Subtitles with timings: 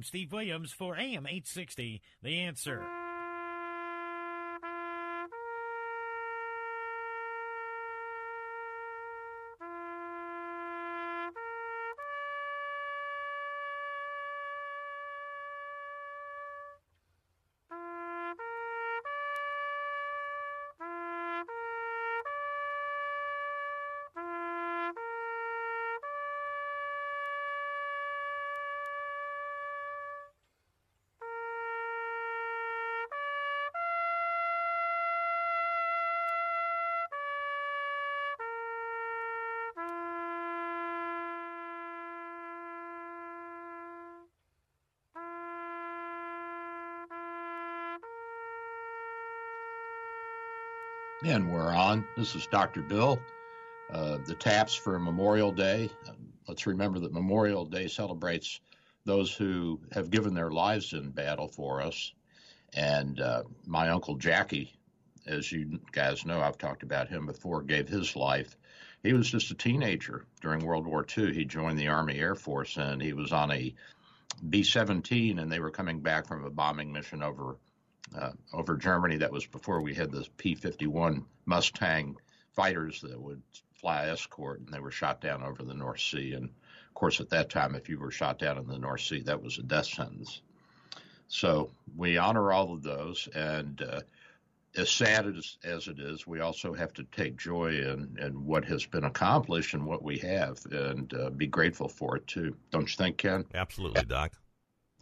[0.00, 2.99] I'm Steve Williams for AM 860, The Answer.
[51.22, 52.08] And we're on.
[52.16, 52.80] This is Dr.
[52.80, 53.26] Bill.
[53.90, 55.92] Uh, the taps for Memorial Day.
[56.08, 58.58] Um, let's remember that Memorial Day celebrates
[59.04, 62.14] those who have given their lives in battle for us.
[62.72, 64.72] And uh, my uncle Jackie,
[65.26, 68.56] as you guys know, I've talked about him before, gave his life.
[69.02, 71.34] He was just a teenager during World War II.
[71.34, 73.74] He joined the Army Air Force and he was on a
[74.48, 77.56] B 17 and they were coming back from a bombing mission over
[78.16, 79.16] uh, over Germany.
[79.16, 82.16] That was before we had the P-51 Mustang
[82.52, 83.42] fighters that would
[83.74, 86.34] fly escort, and they were shot down over the North Sea.
[86.34, 89.22] And of course, at that time, if you were shot down in the North Sea,
[89.22, 90.42] that was a death sentence.
[91.28, 94.00] So we honor all of those, and uh,
[94.76, 98.64] as sad as, as it is, we also have to take joy in, in what
[98.64, 102.56] has been accomplished and what we have, and uh, be grateful for it too.
[102.70, 103.44] Don't you think, Ken?
[103.54, 104.32] Absolutely, Doc.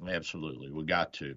[0.06, 1.34] Absolutely, we got to.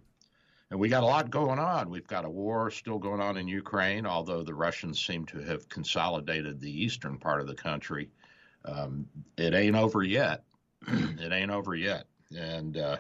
[0.72, 1.90] And we got a lot going on.
[1.90, 5.68] We've got a war still going on in Ukraine, although the Russians seem to have
[5.68, 8.10] consolidated the eastern part of the country.
[8.64, 9.06] Um,
[9.38, 10.44] it ain't over yet.
[10.88, 12.06] it ain't over yet.
[12.34, 12.98] And uh,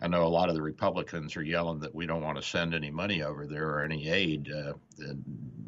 [0.00, 2.74] I know a lot of the Republicans are yelling that we don't want to send
[2.74, 4.50] any money over there or any aid.
[4.50, 4.72] Uh,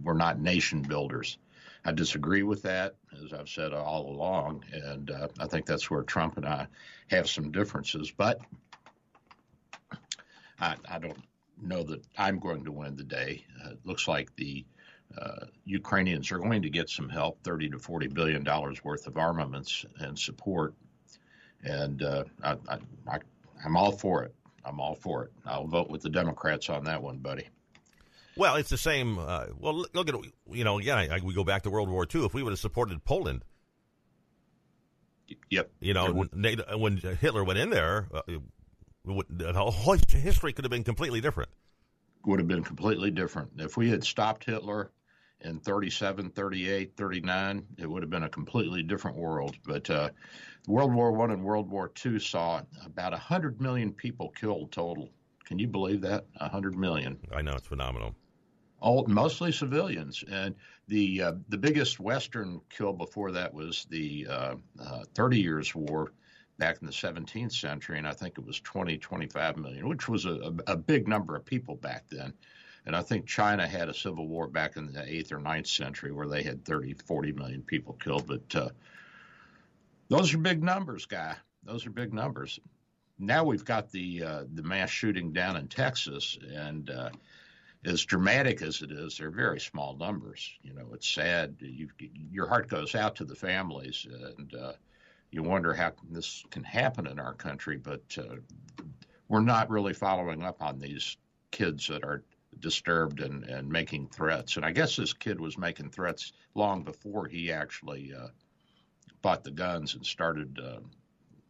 [0.02, 1.36] we're not nation builders.
[1.84, 6.02] I disagree with that, as I've said all along, and uh, I think that's where
[6.02, 6.66] Trump and I
[7.08, 8.10] have some differences.
[8.10, 8.40] But
[10.60, 11.18] I, I don't
[11.60, 13.44] know that I'm going to win the day.
[13.64, 14.64] Uh, it looks like the
[15.18, 19.16] uh, Ukrainians are going to get some help, 30 to 40 billion dollars worth of
[19.16, 20.74] armaments and support,
[21.62, 22.56] and uh, I,
[23.08, 23.18] I,
[23.64, 24.34] I'm all for it.
[24.64, 25.32] I'm all for it.
[25.44, 27.48] I'll vote with the Democrats on that one, buddy.
[28.36, 29.18] Well, it's the same.
[29.18, 30.14] Uh, well, look at
[30.50, 30.98] you know again.
[30.98, 32.26] I, we go back to World War II.
[32.26, 33.42] If we would have supported Poland,
[35.50, 35.70] yep.
[35.80, 36.28] You know, when,
[36.78, 38.22] when Hitler went in there, uh,
[39.06, 41.50] the whole history could have been completely different.
[42.24, 43.50] Would have been completely different.
[43.58, 44.90] If we had stopped Hitler
[45.42, 49.56] in 37, 38, 39, it would have been a completely different world.
[49.64, 50.10] But uh,
[50.66, 55.10] World War One and World War Two saw about 100 million people killed total.
[55.44, 56.24] Can you believe that?
[56.38, 57.18] 100 million.
[57.32, 58.14] I know, it's phenomenal.
[58.80, 60.24] All, mostly civilians.
[60.30, 60.54] And
[60.88, 66.12] the uh, the biggest Western kill before that was the uh, uh, 30 Years' War
[66.58, 70.24] back in the 17th century, and I think it was 20, 25 million, which was
[70.24, 72.32] a, a big number of people back then.
[72.86, 76.12] And I think China had a civil war back in the 8th or 9th century
[76.12, 78.28] where they had 30, 40 million people killed.
[78.28, 78.68] But uh,
[80.08, 81.34] those are big numbers, guy.
[81.64, 82.60] Those are big numbers.
[83.18, 87.10] Now we've got the uh, the mass shooting down in Texas, and uh,
[87.84, 90.52] as dramatic as it is, they're very small numbers.
[90.62, 91.56] You know, it's sad.
[91.60, 91.88] You,
[92.30, 94.06] your heart goes out to the families,
[94.36, 94.72] and uh,
[95.36, 98.36] you wonder how this can happen in our country, but uh,
[99.28, 101.18] we're not really following up on these
[101.50, 102.24] kids that are
[102.58, 104.56] disturbed and, and making threats.
[104.56, 108.28] And I guess this kid was making threats long before he actually uh,
[109.20, 110.80] bought the guns and started uh,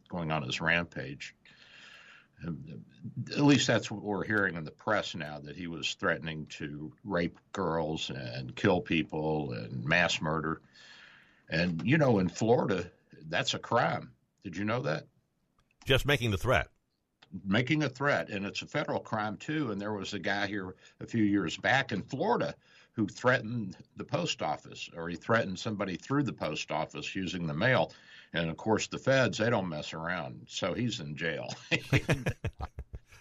[0.09, 1.33] going on his rampage.
[2.45, 6.91] At least that's what we're hearing in the press now that he was threatening to
[7.05, 10.61] rape girls and kill people and mass murder.
[11.49, 12.91] And, you know, in Florida,
[13.29, 14.11] that's a crime.
[14.43, 15.05] Did you know that?
[15.85, 16.67] Just making the threat.
[17.45, 19.71] Making a threat, and it's a federal crime too.
[19.71, 22.55] And there was a guy here a few years back in Florida
[22.93, 27.53] who threatened the post office, or he threatened somebody through the post office using the
[27.53, 27.91] mail.
[28.33, 31.47] And of course, the feds they don't mess around, so he's in jail.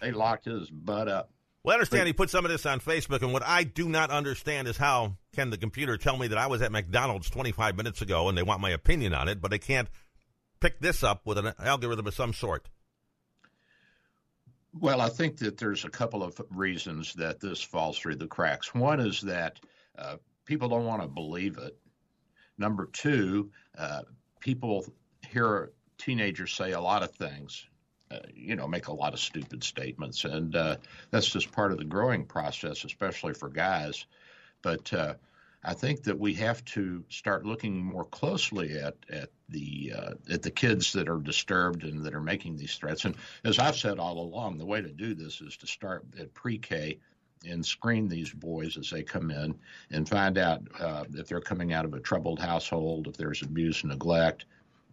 [0.00, 1.31] They locked his butt up.
[1.67, 4.11] Well, I understand he put some of this on Facebook, and what I do not
[4.11, 8.01] understand is how can the computer tell me that I was at McDonald's 25 minutes
[8.01, 9.89] ago and they want my opinion on it, but they can't
[10.61, 12.69] pick this up with an algorithm of some sort?
[14.79, 18.73] Well, I think that there's a couple of reasons that this falls through the cracks.
[18.73, 19.59] One is that
[19.99, 21.77] uh, people don't want to believe it.
[22.59, 24.03] Number two, uh,
[24.39, 24.87] people
[25.29, 27.67] hear teenagers say a lot of things,
[28.35, 30.76] you know, make a lot of stupid statements, and uh,
[31.11, 34.06] that's just part of the growing process, especially for guys.
[34.62, 35.14] But uh,
[35.64, 40.43] I think that we have to start looking more closely at at the uh, at
[40.43, 43.05] the kids that are disturbed and that are making these threats.
[43.05, 46.32] And as I've said all along, the way to do this is to start at
[46.35, 46.99] pre-K
[47.44, 49.55] and screen these boys as they come in
[49.91, 53.85] and find out uh, if they're coming out of a troubled household, if there's abuse
[53.85, 54.47] neglect,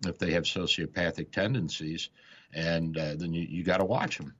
[0.06, 2.10] if they have sociopathic tendencies,
[2.53, 4.33] and uh, then you, you got to watch them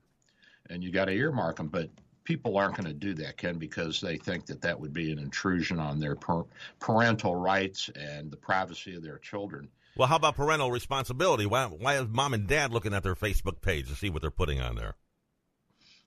[0.70, 1.68] and you got to earmark them.
[1.68, 1.90] But
[2.24, 5.18] people aren't going to do that, Ken, because they think that that would be an
[5.18, 6.44] intrusion on their per-
[6.80, 9.68] parental rights and the privacy of their children.
[9.96, 11.46] Well, how about parental responsibility?
[11.46, 14.30] Why, why is mom and dad looking at their Facebook page to see what they're
[14.30, 14.96] putting on there?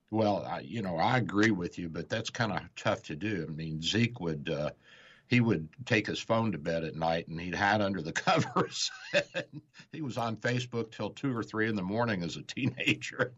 [0.09, 3.45] Well, I, you know, I agree with you, but that's kind of tough to do.
[3.47, 4.71] I mean, Zeke would uh,
[5.27, 8.89] he would take his phone to bed at night and he'd hide under the covers.
[9.91, 13.33] he was on Facebook till two or three in the morning as a teenager.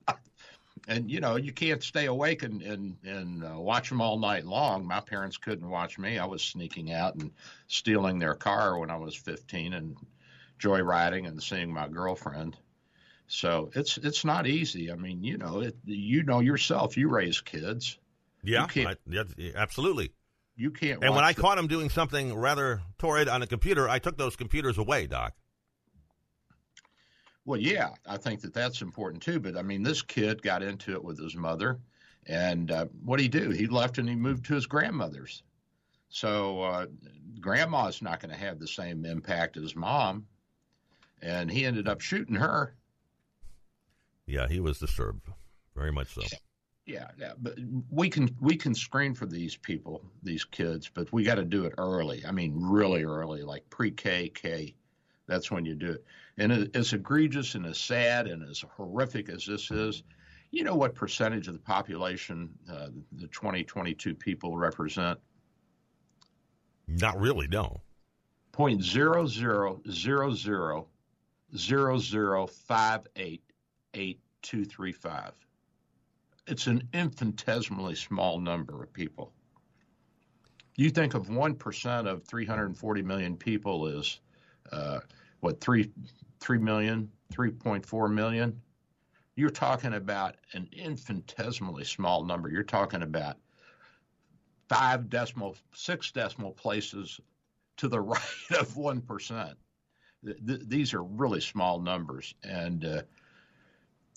[0.87, 4.45] and you know, you can't stay awake and and and uh, watch them all night
[4.45, 4.85] long.
[4.85, 6.19] My parents couldn't watch me.
[6.19, 7.31] I was sneaking out and
[7.67, 9.97] stealing their car when I was 15 and
[10.59, 12.55] joyriding and seeing my girlfriend.
[13.27, 14.91] So it's it's not easy.
[14.91, 16.97] I mean, you know, it, you know yourself.
[16.97, 17.97] You raise kids.
[18.43, 18.95] Yeah, I,
[19.37, 20.11] yeah absolutely.
[20.59, 21.01] You can't.
[21.01, 24.17] And when I the, caught him doing something rather torrid on a computer, I took
[24.17, 25.33] those computers away, Doc.
[27.45, 29.39] Well, yeah, I think that that's important too.
[29.39, 31.79] But I mean, this kid got into it with his mother,
[32.27, 33.51] and uh, what did he do?
[33.51, 35.43] He left and he moved to his grandmother's.
[36.09, 36.87] So uh,
[37.39, 40.25] grandma's not going to have the same impact as mom,
[41.21, 42.75] and he ended up shooting her.
[44.27, 45.25] Yeah, he was disturbed,
[45.73, 46.23] very much so.
[46.89, 47.53] Yeah, yeah, but
[47.91, 51.65] we can we can screen for these people, these kids, but we got to do
[51.65, 52.25] it early.
[52.25, 54.73] I mean, really early, like pre-K, K.
[55.27, 56.05] That's when you do it.
[56.39, 60.01] And as egregious and as sad and as horrific as this is,
[60.49, 65.19] you know what percentage of the population uh, the 2022 people represent?
[66.87, 67.81] Not really, no.
[68.51, 70.87] Point zero zero zero zero
[71.55, 73.43] zero zero five eight
[73.93, 75.33] 8235.
[76.49, 79.31] It's an infinitesimally small number of people.
[80.77, 84.19] You think of 1% of 340 million people is
[84.71, 85.01] uh,
[85.41, 85.91] what, 3,
[86.39, 88.59] 3 million, 3.4 million?
[89.35, 92.49] You're talking about an infinitesimally small number.
[92.49, 93.37] You're talking about
[94.69, 97.19] five decimal, six decimal places
[97.77, 99.53] to the right of 1%.
[100.25, 102.33] Th- these are really small numbers.
[102.43, 103.01] And uh,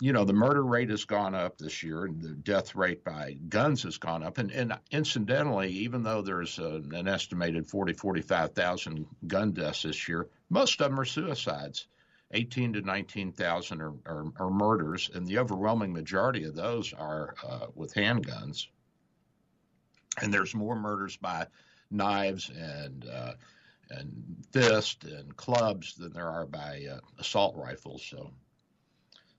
[0.02, 3.34] you know, the murder rate has gone up this year, and the death rate by
[3.48, 4.36] guns has gone up.
[4.36, 10.26] And, and incidentally, even though there's a, an estimated 40, 45,000 gun deaths this year,
[10.50, 11.86] most of them are suicides.
[12.32, 17.66] 18 to 19,000 are, are, are, murders, and the overwhelming majority of those are uh,
[17.76, 18.66] with handguns.
[20.20, 21.46] And there's more murders by
[21.92, 23.34] knives and uh,
[23.88, 28.02] and fist and clubs than there are by uh, assault rifles.
[28.02, 28.32] So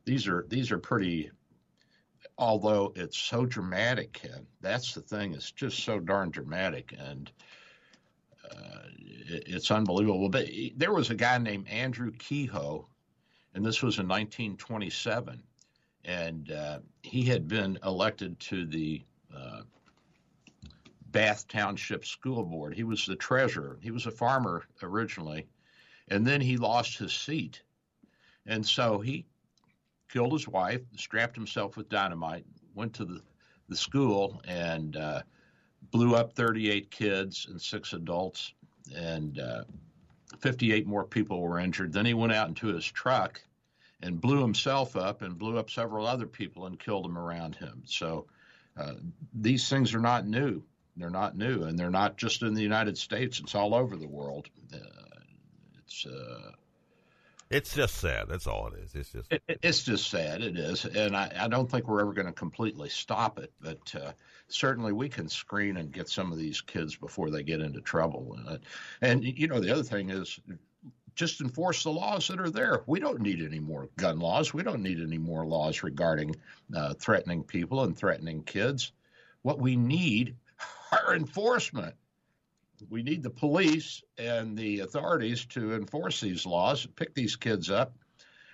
[0.06, 1.32] these are these are pretty
[2.38, 7.32] although it's so dramatic Ken, that's the thing it's just so darn dramatic and
[8.50, 10.30] uh, it, it's unbelievable.
[10.30, 12.88] But there was a guy named andrew kehoe
[13.54, 15.42] and this was in 1927
[16.06, 19.02] and uh, he had been elected to the
[19.36, 19.62] uh,
[21.12, 22.74] bath township school board.
[22.74, 23.78] He was the treasurer.
[23.82, 25.48] He was a farmer originally
[26.10, 27.62] and then he lost his seat.
[28.46, 29.26] And so he
[30.10, 32.46] killed his wife, strapped himself with dynamite,
[32.76, 33.22] went to the,
[33.70, 35.22] the school, and uh,
[35.92, 38.54] blew up 38 kids and six adults,
[38.96, 39.64] and uh,
[40.40, 41.94] 58 more people were injured.
[41.94, 43.42] Then he went out into his truck
[44.02, 47.84] and blew himself up and blew up several other people and killed them around him.
[47.86, 48.28] So
[48.78, 48.96] uh,
[49.34, 50.64] these things are not new.
[50.98, 53.40] They're not new, and they're not just in the United States.
[53.40, 54.50] It's all over the world.
[54.72, 54.78] Uh,
[55.80, 56.52] it's uh,
[57.54, 58.28] it's just sad.
[58.28, 58.96] That's all it is.
[58.96, 60.42] It's just it, it's just sad.
[60.42, 63.52] It is, and I, I don't think we're ever going to completely stop it.
[63.62, 64.12] But uh,
[64.48, 68.36] certainly we can screen and get some of these kids before they get into trouble.
[68.38, 68.58] And, uh,
[69.02, 70.40] and you know the other thing is
[71.16, 72.84] just enforce the laws that are there.
[72.88, 74.54] We don't need any more gun laws.
[74.54, 76.36] We don't need any more laws regarding
[76.76, 78.92] uh, threatening people and threatening kids.
[79.44, 80.36] What we need
[80.92, 81.96] are enforcement.
[82.90, 87.94] We need the police and the authorities to enforce these laws, pick these kids up.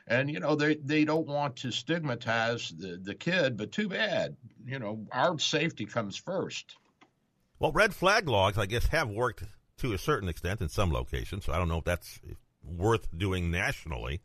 [0.08, 4.36] And, you know, they, they don't want to stigmatize the, the kid, but too bad.
[4.66, 6.76] You know, our safety comes first.
[7.60, 9.44] Well, red flag laws, I guess, have worked
[9.78, 11.46] to a certain extent in some locations.
[11.46, 12.20] So I don't know if that's
[12.64, 14.22] worth doing nationally.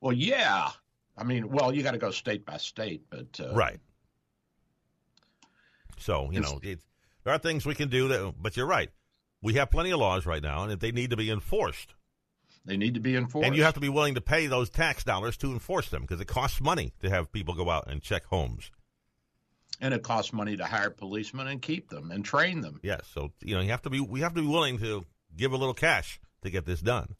[0.00, 0.70] Well, yeah.
[1.16, 3.80] I mean, well, you got to go state by state, but uh, right.
[5.98, 6.80] So you know, it,
[7.26, 8.88] there are things we can do that, but you're right.
[9.42, 11.92] We have plenty of laws right now, and if they need to be enforced.
[12.64, 15.02] They need to be enforced, and you have to be willing to pay those tax
[15.02, 18.24] dollars to enforce them because it costs money to have people go out and check
[18.26, 18.70] homes.
[19.80, 22.78] And it costs money to hire policemen and keep them and train them.
[22.84, 25.04] Yes, so you know you have to be we have to be willing to
[25.36, 27.16] give a little cash to get this done.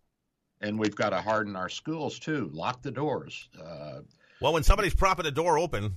[0.60, 2.48] And we've got to harden our schools too.
[2.52, 3.48] Lock the doors.
[3.60, 4.02] Uh,
[4.40, 5.96] well, when somebody's propping a door open,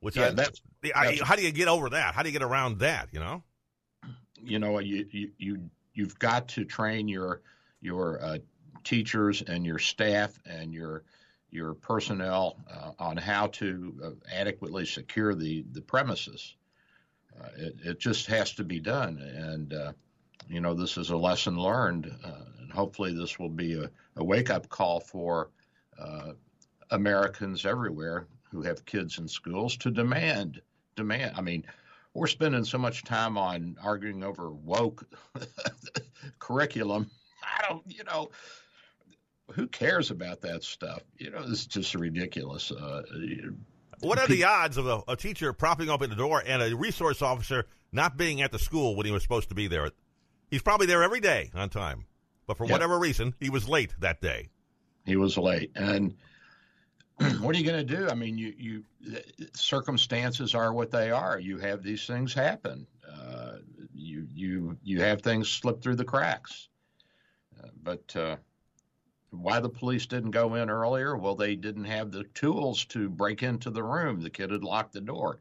[0.00, 0.62] which yeah, I, that's,
[0.94, 2.14] I, how do you get over that?
[2.14, 3.08] How do you get around that?
[3.12, 3.42] You know,
[4.42, 7.42] you know, you you, you you've got to train your
[7.80, 8.38] your uh,
[8.82, 11.04] teachers and your staff and your
[11.50, 16.54] your personnel uh, on how to uh, adequately secure the the premises.
[17.38, 19.92] Uh, it, it just has to be done, and uh,
[20.48, 24.24] you know this is a lesson learned, uh, and hopefully this will be a, a
[24.24, 25.50] wake up call for
[26.90, 30.60] Americans everywhere who have kids in schools to demand
[30.96, 31.34] demand.
[31.36, 31.64] I mean,
[32.14, 35.06] we're spending so much time on arguing over woke
[36.38, 37.10] curriculum.
[37.42, 38.30] I don't, you know,
[39.52, 41.02] who cares about that stuff?
[41.16, 42.70] You know, this is just ridiculous.
[42.70, 43.02] Uh,
[44.00, 47.22] what are the odds of a, a, teacher propping open the door and a resource
[47.22, 49.90] officer not being at the school when he was supposed to be there?
[50.50, 52.06] He's probably there every day on time,
[52.46, 52.72] but for yep.
[52.72, 54.48] whatever reason, he was late that day.
[55.04, 56.14] He was late, and
[57.40, 58.08] what are you going to do?
[58.08, 58.84] I mean, you you
[59.52, 61.38] circumstances are what they are.
[61.38, 62.86] You have these things happen.
[63.06, 63.56] Uh,
[63.94, 66.68] you you you have things slip through the cracks.
[67.62, 68.36] Uh, but uh,
[69.30, 71.16] why the police didn't go in earlier?
[71.16, 74.20] Well, they didn't have the tools to break into the room.
[74.20, 75.40] The kid had locked the door,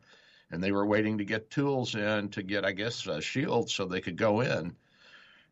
[0.51, 3.85] and they were waiting to get tools in to get, I guess, a shield so
[3.85, 4.75] they could go in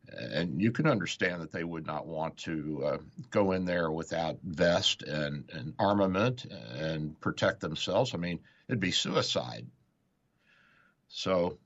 [0.08, 2.98] and you can understand that they would not want to uh,
[3.30, 8.14] go in there without vest and, and, armament and protect themselves.
[8.14, 9.66] I mean, it'd be suicide.
[11.08, 11.58] So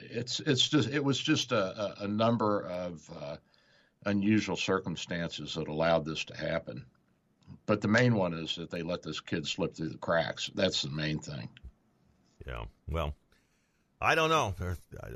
[0.00, 3.36] it's it's just it was just a, a number of uh,
[4.06, 6.84] unusual circumstances that allowed this to happen.
[7.66, 10.50] But the main one is that they let this kid slip through the cracks.
[10.54, 11.48] That's the main thing.
[12.46, 12.64] Yeah.
[12.88, 13.14] Well,
[14.00, 14.54] I don't know.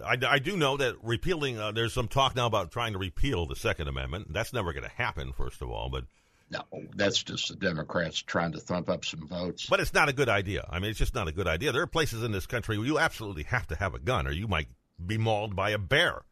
[0.04, 3.46] I, I, do know that repealing, uh, there's some talk now about trying to repeal
[3.46, 4.32] the Second Amendment.
[4.32, 5.88] That's never going to happen, first of all.
[5.88, 6.04] But
[6.50, 6.64] no,
[6.96, 9.66] that's just the Democrats trying to thump up some votes.
[9.66, 10.66] But it's not a good idea.
[10.68, 11.70] I mean, it's just not a good idea.
[11.70, 14.32] There are places in this country where you absolutely have to have a gun, or
[14.32, 14.68] you might
[15.04, 16.22] be mauled by a bear.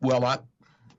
[0.00, 0.38] Well, I,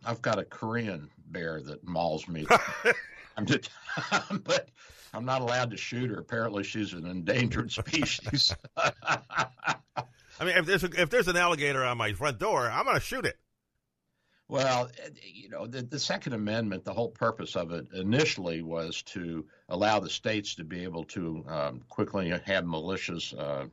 [0.06, 2.46] I've got a Korean bear that mauls me.
[3.38, 3.70] I'm just,
[4.44, 4.70] but
[5.14, 6.20] I'm not allowed to shoot her.
[6.20, 8.54] Apparently, she's an endangered species.
[8.78, 12.96] I mean, if there's a, if there's an alligator on my front door, I'm going
[12.96, 13.38] to shoot it.
[14.48, 14.90] Well,
[15.22, 20.00] you know, the, the, Second Amendment, the whole purpose of it initially was to allow
[20.00, 23.68] the states to be able to um, quickly have militias uh,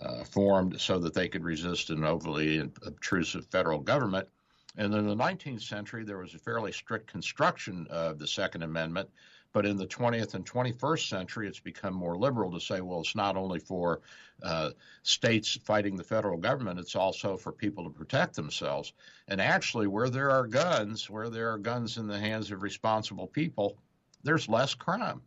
[0.00, 4.28] uh, formed so that they could resist an overly obtrusive federal government.
[4.76, 9.08] And in the 19th century, there was a fairly strict construction of the Second Amendment
[9.56, 13.14] but in the 20th and 21st century, it's become more liberal to say, well, it's
[13.14, 14.02] not only for
[14.42, 14.68] uh,
[15.02, 18.92] states fighting the federal government, it's also for people to protect themselves.
[19.28, 23.26] And actually, where there are guns, where there are guns in the hands of responsible
[23.26, 23.78] people,
[24.22, 25.22] there's less crime.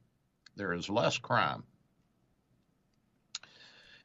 [0.55, 1.63] There is less crime.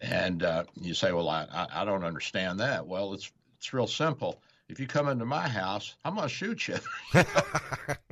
[0.01, 2.87] And uh, you say, well, I, I don't understand that.
[2.87, 4.41] Well, it's it's real simple.
[4.71, 6.79] If you come into my house, I'm going to shoot you.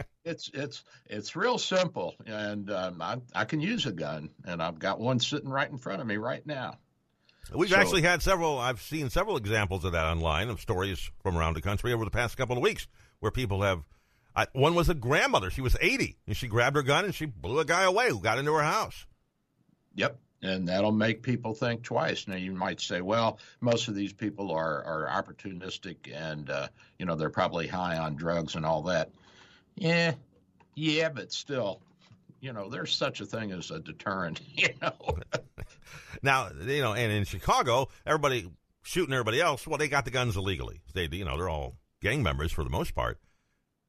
[0.25, 4.79] it's it's it's real simple, and um, I I can use a gun, and I've
[4.79, 6.79] got one sitting right in front of me right now.
[7.55, 8.59] We've so, actually had several.
[8.59, 12.11] I've seen several examples of that online of stories from around the country over the
[12.11, 12.87] past couple of weeks
[13.21, 13.83] where people have.
[14.35, 15.51] I, one was a grandmother.
[15.51, 18.19] She was 80, and she grabbed her gun and she blew a guy away who
[18.19, 19.05] got into her house.
[19.95, 22.27] Yep, and that'll make people think twice.
[22.27, 27.05] Now you might say, well, most of these people are are opportunistic, and uh, you
[27.05, 29.11] know they're probably high on drugs and all that.
[29.77, 30.15] Yeah,
[30.75, 31.81] yeah, but still,
[32.41, 34.41] you know, there's such a thing as a deterrent.
[34.55, 35.19] You know.
[36.23, 38.49] now, you know, and in Chicago, everybody
[38.83, 39.67] shooting everybody else.
[39.67, 40.83] Well, they got the guns illegally.
[40.95, 43.19] They, you know, they're all gang members for the most part.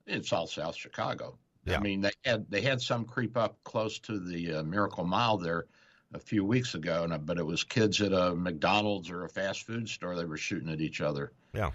[0.05, 1.37] It's all South Chicago.
[1.65, 1.77] Yeah.
[1.77, 5.37] I mean, they had they had some creep up close to the uh, Miracle Mile
[5.37, 5.65] there
[6.13, 9.63] a few weeks ago, and, but it was kids at a McDonald's or a fast
[9.63, 10.15] food store.
[10.15, 11.31] They were shooting at each other.
[11.53, 11.71] Yeah.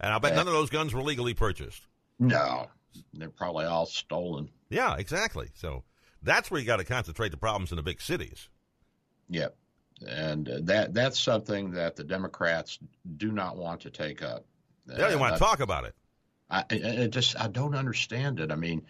[0.00, 0.38] And I bet Yeah.
[0.38, 1.82] none of those guns were legally purchased.
[2.18, 2.68] No,
[3.14, 4.50] they're probably all stolen.
[4.70, 5.50] Yeah, exactly.
[5.54, 5.84] So
[6.22, 8.48] that's where you got to concentrate the problems in the big cities.
[9.30, 9.56] Yep,
[10.06, 12.78] and uh, that that's something that the Democrats
[13.16, 14.44] do not want to take up.
[14.86, 15.94] They don't even want to talk about it.
[16.50, 18.50] I, I I just I don't understand it.
[18.50, 18.86] I mean,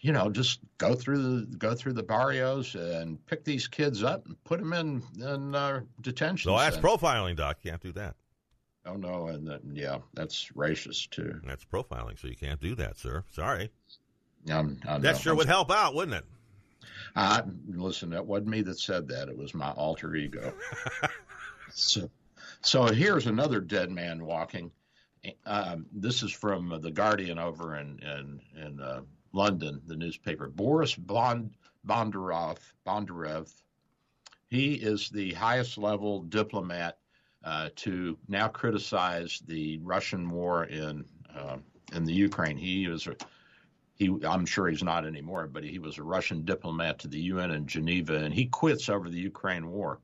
[0.00, 4.26] you know, just go through the go through the barrios and pick these kids up
[4.26, 6.50] and put them in in uh, detention.
[6.50, 7.58] So that's profiling, Doc.
[7.62, 8.14] You can't do that.
[8.88, 11.40] Oh no, and then, yeah, that's racist too.
[11.44, 13.24] That's profiling, so you can't do that, sir.
[13.30, 13.70] Sorry.
[14.50, 15.12] I'm, That know.
[15.14, 16.24] sure would help out, wouldn't it?
[17.14, 19.28] I, listen, that wasn't me that said that.
[19.28, 20.54] It was my alter ego.
[21.70, 22.08] so,
[22.62, 24.70] so here's another dead man walking.
[25.44, 29.00] Um, this is from the Guardian over in in, in uh,
[29.32, 30.48] London, the newspaper.
[30.48, 31.50] Boris Bond,
[31.86, 33.52] Bondarov, Bondarev.
[34.48, 36.98] He is the highest level diplomat
[37.44, 41.04] uh, to now criticize the Russian war in
[41.34, 41.56] uh,
[41.92, 42.56] in the Ukraine.
[42.56, 43.16] He is a
[43.94, 47.50] he I'm sure he's not anymore, but he was a Russian diplomat to the UN
[47.50, 50.00] in Geneva, and he quits over the Ukraine war.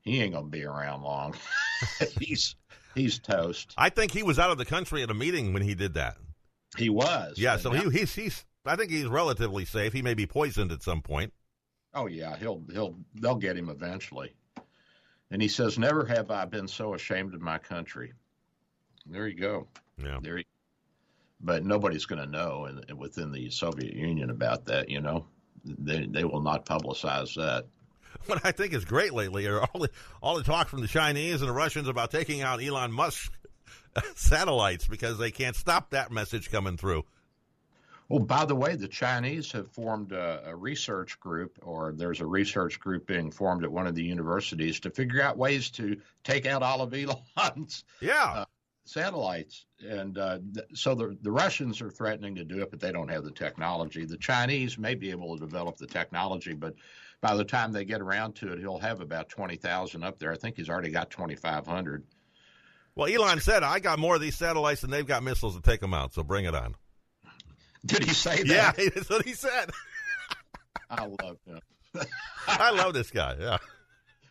[0.00, 1.34] He ain't gonna be around long.
[2.20, 2.56] he's
[2.94, 3.74] he's toast.
[3.76, 6.16] I think he was out of the country at a meeting when he did that.
[6.76, 7.38] He was.
[7.38, 8.44] Yeah, so now- he, he's he's.
[8.66, 9.92] I think he's relatively safe.
[9.92, 11.32] He may be poisoned at some point.
[11.92, 14.34] Oh yeah, he'll he'll they'll get him eventually.
[15.34, 18.12] And he says, "Never have I been so ashamed of my country."
[19.04, 19.66] There you go.
[19.98, 20.20] Yeah.
[20.22, 20.38] There.
[20.38, 20.44] You,
[21.40, 24.88] but nobody's going to know in, within the Soviet Union about that.
[24.88, 25.26] You know,
[25.64, 27.66] they they will not publicize that.
[28.26, 29.90] What I think is great lately are all the,
[30.22, 33.32] all the talk from the Chinese and the Russians about taking out Elon Musk
[34.14, 37.02] satellites because they can't stop that message coming through.
[38.14, 42.26] Well, by the way, the Chinese have formed a, a research group, or there's a
[42.26, 46.46] research group being formed at one of the universities to figure out ways to take
[46.46, 48.44] out all of Elon's Yeah.
[48.84, 49.66] satellites.
[49.84, 53.08] And uh, th- so the, the Russians are threatening to do it, but they don't
[53.08, 54.04] have the technology.
[54.04, 56.74] The Chinese may be able to develop the technology, but
[57.20, 60.30] by the time they get around to it, he'll have about 20,000 up there.
[60.30, 62.04] I think he's already got 2,500.
[62.94, 65.80] well, Elon said, I got more of these satellites than they've got missiles to take
[65.80, 66.76] them out, so bring it on.
[67.84, 68.74] Did he say that?
[68.78, 69.70] Yeah, that's what he said.
[70.90, 71.60] I love him.
[72.48, 73.36] I love this guy.
[73.38, 73.58] Yeah.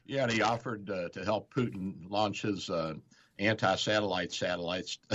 [0.05, 2.95] Yeah, and he offered uh, to help Putin launch his uh,
[3.39, 4.97] anti-satellite satellites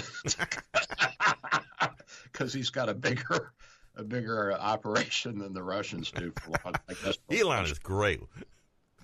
[2.24, 3.52] because he's got a bigger,
[3.96, 6.32] a bigger operation than the Russians do.
[6.40, 6.76] For launch.
[6.88, 8.20] I guess Elon is great.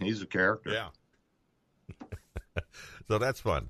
[0.00, 0.70] he's a character.
[0.70, 0.88] Yeah.
[3.08, 3.68] so that's fun.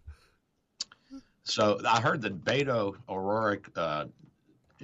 [1.42, 4.05] So I heard that Beto O'Rourke uh,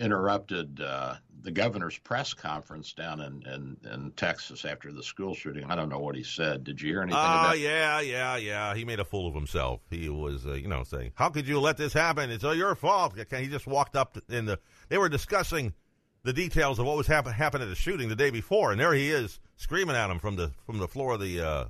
[0.00, 5.64] interrupted uh, the governor's press conference down in, in, in Texas after the school shooting.
[5.70, 6.64] I don't know what he said.
[6.64, 7.58] Did you hear anything Oh, about?
[7.58, 8.74] yeah, yeah, yeah.
[8.74, 9.80] He made a fool of himself.
[9.90, 12.30] He was, uh, you know, saying, "How could you let this happen?
[12.30, 14.58] It's all your fault." He just walked up in the.
[14.88, 15.74] They were discussing
[16.22, 18.92] the details of what was happen happened at the shooting the day before, and there
[18.92, 21.64] he is screaming at him from the from the floor of the, uh,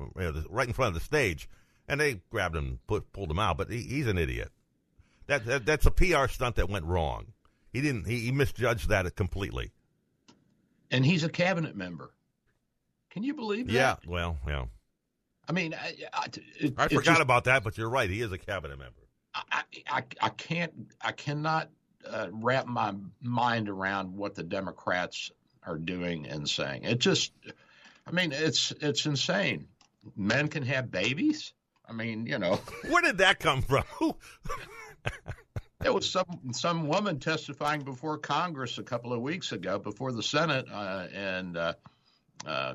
[0.00, 1.48] you know, the right in front of the stage,
[1.86, 3.56] and they grabbed him, put, pulled him out.
[3.56, 4.50] But he, he's an idiot.
[5.28, 7.26] That, that that's a PR stunt that went wrong.
[7.76, 8.06] He didn't.
[8.06, 9.70] He, he misjudged that completely.
[10.90, 12.10] And he's a cabinet member.
[13.10, 13.72] Can you believe that?
[13.74, 13.96] Yeah.
[14.06, 14.64] Well, yeah.
[15.46, 16.26] I mean, I, I,
[16.58, 18.08] it, I forgot just- about that, but you're right.
[18.08, 19.02] He is a cabinet member.
[19.34, 21.68] I, I, I can't, I cannot
[22.08, 25.30] uh, wrap my mind around what the Democrats
[25.62, 26.84] are doing and saying.
[26.84, 27.32] It just,
[28.06, 29.68] I mean, it's it's insane.
[30.16, 31.52] Men can have babies.
[31.86, 32.54] I mean, you know,
[32.88, 33.84] Where did that come from?
[35.80, 40.22] There was some some woman testifying before Congress a couple of weeks ago, before the
[40.22, 41.74] Senate, uh, and uh,
[42.46, 42.74] uh,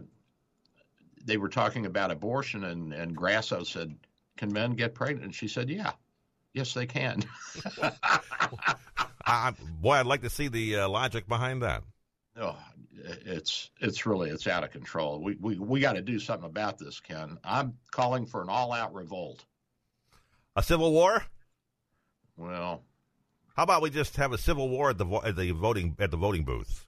[1.26, 3.96] they were talking about abortion, and and Grasso said,
[4.38, 5.92] "Can men get pregnant?" And she said, "Yeah,
[6.54, 7.24] yes, they can."
[9.26, 11.84] I, boy, I'd like to see the uh, logic behind that.
[12.38, 12.58] Oh,
[12.94, 15.22] it's it's really it's out of control.
[15.22, 17.38] We we we got to do something about this, Ken.
[17.44, 19.44] I'm calling for an all-out revolt.
[20.56, 21.24] A civil war?
[22.38, 22.84] Well,
[23.56, 26.12] How about we just have a civil war at the vo- at the voting at
[26.12, 26.86] the voting booths?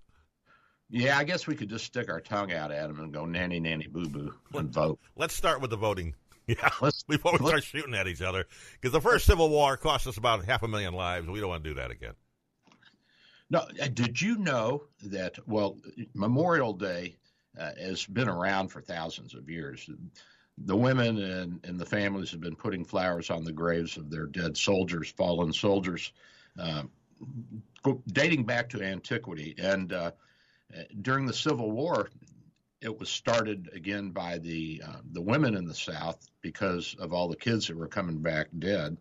[0.89, 3.60] yeah, I guess we could just stick our tongue out at them and go nanny
[3.60, 4.99] nanny boo boo and vote.
[5.15, 6.15] Let's start with the voting.
[6.45, 10.08] Yeah, Let's- before we start shooting at each other, because the first civil war cost
[10.08, 11.26] us about half a million lives.
[11.26, 12.15] We don't want to do that again.
[13.49, 15.39] No, uh, did you know that?
[15.47, 15.78] Well,
[16.13, 17.15] Memorial Day
[17.58, 19.89] uh, has been around for thousands of years.
[20.58, 24.26] The women and, and the families have been putting flowers on the graves of their
[24.26, 26.12] dead soldiers, fallen soldiers.
[26.60, 26.84] Uh,
[28.08, 29.56] dating back to antiquity.
[29.58, 30.12] And uh,
[31.02, 32.10] during the Civil War,
[32.82, 37.30] it was started again by the uh, the women in the South because of all
[37.30, 38.98] the kids that were coming back dead,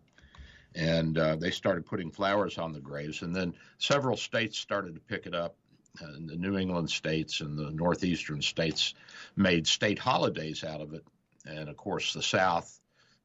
[0.73, 3.21] and uh, they started putting flowers on the graves.
[3.21, 5.55] And then several states started to pick it up.
[5.99, 8.95] And the New England states and the northeastern states
[9.35, 11.05] made state holidays out of it,
[11.45, 12.79] and of course the South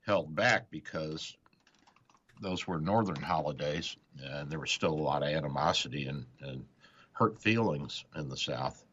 [0.04, 1.36] held back because
[2.40, 6.64] those were northern holidays, and there was still a lot of animosity and, and
[7.12, 8.84] hurt feelings in the South.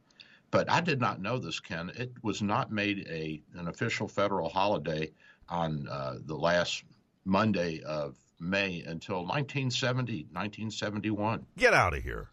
[0.51, 1.91] But I did not know this, Ken.
[1.95, 5.11] It was not made a an official federal holiday
[5.49, 6.83] on uh, the last
[7.25, 11.45] Monday of May until 1970, 1971.
[11.57, 12.29] Get out of here.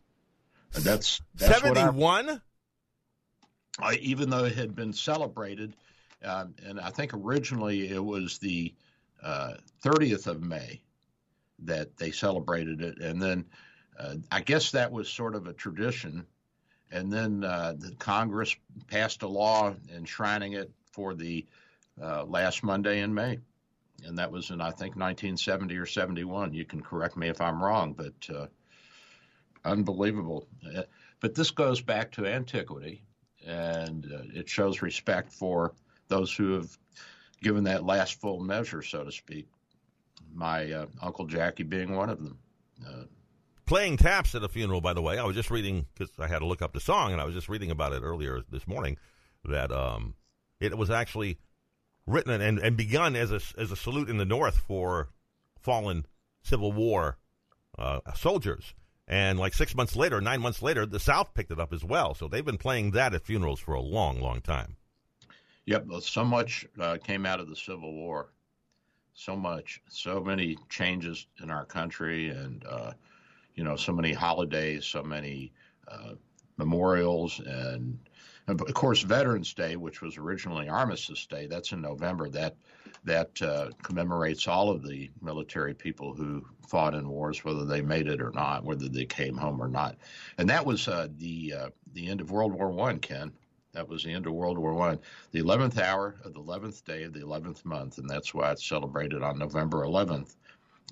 [0.74, 2.40] And that's, that's 71?
[3.78, 5.74] I, even though it had been celebrated,
[6.24, 8.74] um, and I think originally it was the
[9.22, 10.82] uh, 30th of May
[11.64, 12.98] that they celebrated it.
[12.98, 13.44] And then
[13.98, 16.26] uh, I guess that was sort of a tradition.
[16.90, 18.54] And then uh, the Congress
[18.88, 21.46] passed a law enshrining it for the
[22.00, 23.38] uh, last Monday in May.
[24.04, 26.54] And that was in, I think, 1970 or 71.
[26.54, 28.46] You can correct me if I'm wrong, but uh,
[29.64, 30.48] unbelievable.
[30.66, 30.82] Uh,
[31.20, 33.04] but this goes back to antiquity,
[33.46, 35.72] and uh, it shows respect for
[36.08, 36.76] those who have
[37.42, 39.46] given that last full measure, so to speak
[40.32, 42.38] my uh, Uncle Jackie being one of them.
[42.86, 43.04] Uh,
[43.64, 45.18] Playing taps at a funeral, by the way.
[45.18, 47.34] I was just reading because I had to look up the song, and I was
[47.34, 48.98] just reading about it earlier this morning.
[49.44, 50.14] That um,
[50.60, 51.38] it was actually
[52.06, 55.08] written and, and begun as a as a salute in the North for
[55.58, 56.06] fallen
[56.42, 57.18] Civil War
[57.78, 58.74] uh, soldiers.
[59.08, 62.14] And like six months later, nine months later, the South picked it up as well.
[62.14, 64.76] So they've been playing that at funerals for a long, long time.
[65.66, 68.30] Yep, so much uh, came out of the Civil War
[69.14, 72.92] so much, so many changes in our country, and uh,
[73.54, 75.52] you know, so many holidays, so many
[75.88, 76.14] uh,
[76.56, 77.98] memorials, and,
[78.46, 82.28] and, of course, Veterans Day, which was originally Armistice Day, that's in November.
[82.28, 82.56] That
[83.04, 88.06] that uh, commemorates all of the military people who fought in wars, whether they made
[88.06, 89.96] it or not, whether they came home or not,
[90.38, 93.32] and that was uh, the uh, the end of World War One, Ken.
[93.72, 94.98] That was the end of World War One.
[95.30, 98.66] The 11th hour of the 11th day of the 11th month, and that's why it's
[98.66, 100.34] celebrated on November 11th.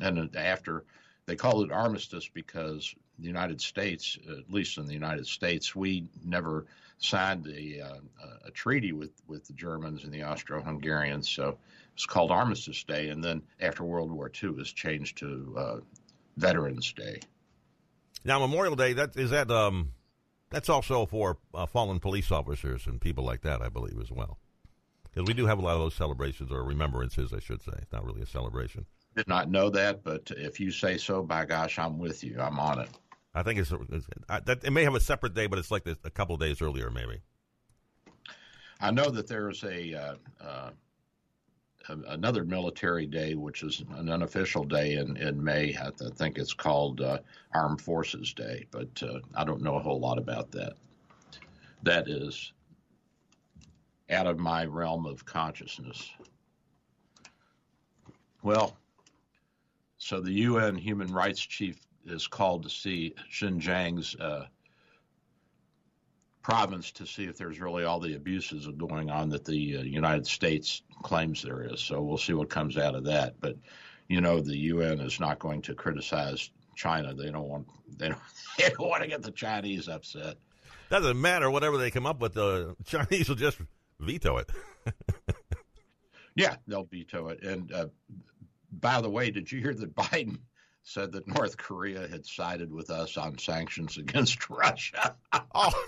[0.00, 0.84] And after
[1.26, 6.06] they call it armistice because the United States, at least in the United States, we
[6.24, 6.66] never
[6.98, 7.98] signed a, uh,
[8.46, 11.58] a treaty with, with the Germans and the Austro-Hungarians, so
[11.94, 13.10] it's called Armistice Day.
[13.10, 15.76] And then after World War II, was changed to uh,
[16.38, 17.20] Veterans Day.
[18.24, 19.92] Now, Memorial Day that is that um,
[20.50, 24.38] that's also for uh, fallen police officers and people like that, I believe, as well.
[25.04, 27.72] Because we do have a lot of those celebrations or remembrances, I should say.
[27.78, 28.86] It's not really a celebration.
[29.16, 32.38] Did not know that, but if you say so, by gosh, I'm with you.
[32.40, 32.88] I'm on it.
[33.34, 36.10] I think it's, it's that, it may have a separate day, but it's like a
[36.10, 37.20] couple days earlier, maybe.
[38.80, 40.70] I know that there's a uh, uh,
[41.88, 45.76] another military day, which is an unofficial day in, in May.
[45.80, 47.18] I, th- I think it's called uh,
[47.54, 50.74] Armed Forces Day, but uh, I don't know a whole lot about that.
[51.82, 52.52] That is
[54.10, 56.10] out of my realm of consciousness.
[58.42, 58.76] Well,
[59.98, 64.46] so the UN Human Rights Chief is called to see Xinjiang's uh,
[66.50, 70.26] province to see if there's really all the abuses going on that the uh, United
[70.26, 71.80] States claims there is.
[71.80, 73.40] So we'll see what comes out of that.
[73.40, 73.56] But
[74.08, 77.14] you know, the UN is not going to criticize China.
[77.14, 78.20] They don't want they don't,
[78.58, 80.38] they don't want to get the Chinese upset.
[80.90, 82.34] Doesn't matter whatever they come up with.
[82.34, 83.58] The Chinese will just
[84.00, 84.50] veto it.
[86.34, 87.44] yeah, they'll veto it.
[87.44, 87.86] And uh,
[88.72, 90.38] by the way, did you hear that Biden
[90.82, 95.16] said that North Korea had sided with us on sanctions against Russia.
[95.54, 95.84] oh,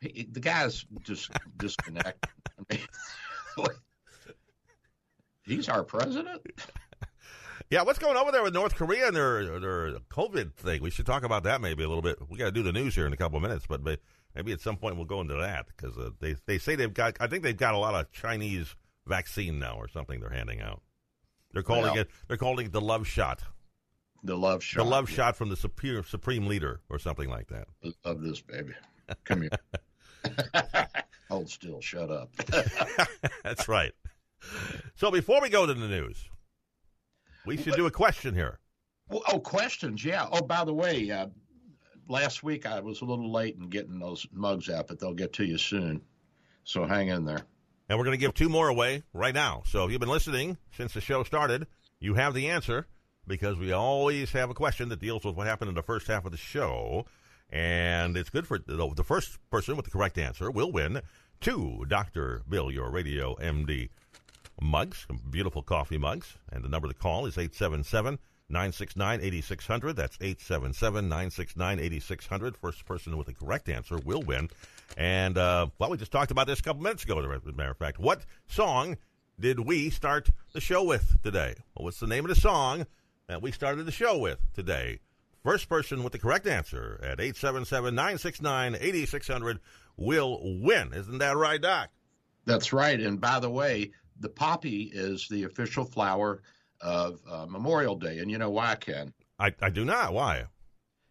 [0.00, 2.30] he, the guy's just disconnected.
[2.58, 3.66] I mean,
[5.42, 6.42] he's our president.
[7.70, 10.82] Yeah, what's going on over there with North Korea and their their COVID thing?
[10.82, 12.16] We should talk about that maybe a little bit.
[12.30, 13.82] We got to do the news here in a couple of minutes, but
[14.34, 17.16] maybe at some point we'll go into that because uh, they they say they've got.
[17.20, 18.74] I think they've got a lot of Chinese
[19.06, 20.82] vaccine now or something they're handing out.
[21.52, 22.10] They're calling well, it.
[22.26, 23.42] They're calling it the love shot.
[24.24, 24.84] The love shot.
[24.84, 25.16] The love yeah.
[25.16, 27.68] shot from the supreme, supreme leader, or something like that.
[28.04, 28.72] Love this baby.
[29.24, 29.50] Come here.
[31.30, 31.80] Hold still.
[31.80, 32.30] Shut up.
[33.44, 33.92] That's right.
[34.96, 36.28] So before we go to the news,
[37.46, 38.58] we should do a question here.
[39.10, 40.04] Oh, questions.
[40.04, 40.26] Yeah.
[40.30, 41.28] Oh, by the way, uh,
[42.08, 45.32] last week I was a little late in getting those mugs out, but they'll get
[45.34, 46.02] to you soon.
[46.64, 47.46] So hang in there.
[47.88, 49.62] And we're going to give two more away right now.
[49.66, 51.66] So if you've been listening since the show started,
[52.00, 52.86] you have the answer.
[53.26, 56.24] because we always have a question that deals with what happened in the first half
[56.24, 57.04] of the show.
[57.50, 61.00] And it's good for the, first person with the correct answer will win
[61.40, 62.42] two Dr.
[62.48, 63.90] Bill, your radio MD
[64.60, 66.36] mugs, beautiful coffee mugs.
[66.50, 69.96] And the number to call is 877 969 8600.
[69.96, 72.56] That's 877 969 8600.
[72.56, 74.48] First person with the correct answer will win.
[74.96, 77.70] And, uh, well, we just talked about this a couple minutes ago, as a matter
[77.70, 77.98] of fact.
[77.98, 78.96] What song
[79.38, 81.54] did we start the show with today?
[81.74, 82.86] Well, what's the name of the song
[83.28, 85.00] that we started the show with today?
[85.44, 89.60] First person with the correct answer at 877 969 8600
[89.96, 90.92] will win.
[90.92, 91.90] Isn't that right, Doc?
[92.44, 92.98] That's right.
[92.98, 96.42] And by the way, the poppy is the official flower
[96.80, 98.18] of uh, Memorial Day.
[98.18, 99.12] And you know why, Ken?
[99.38, 100.12] I, I do not.
[100.12, 100.44] Why?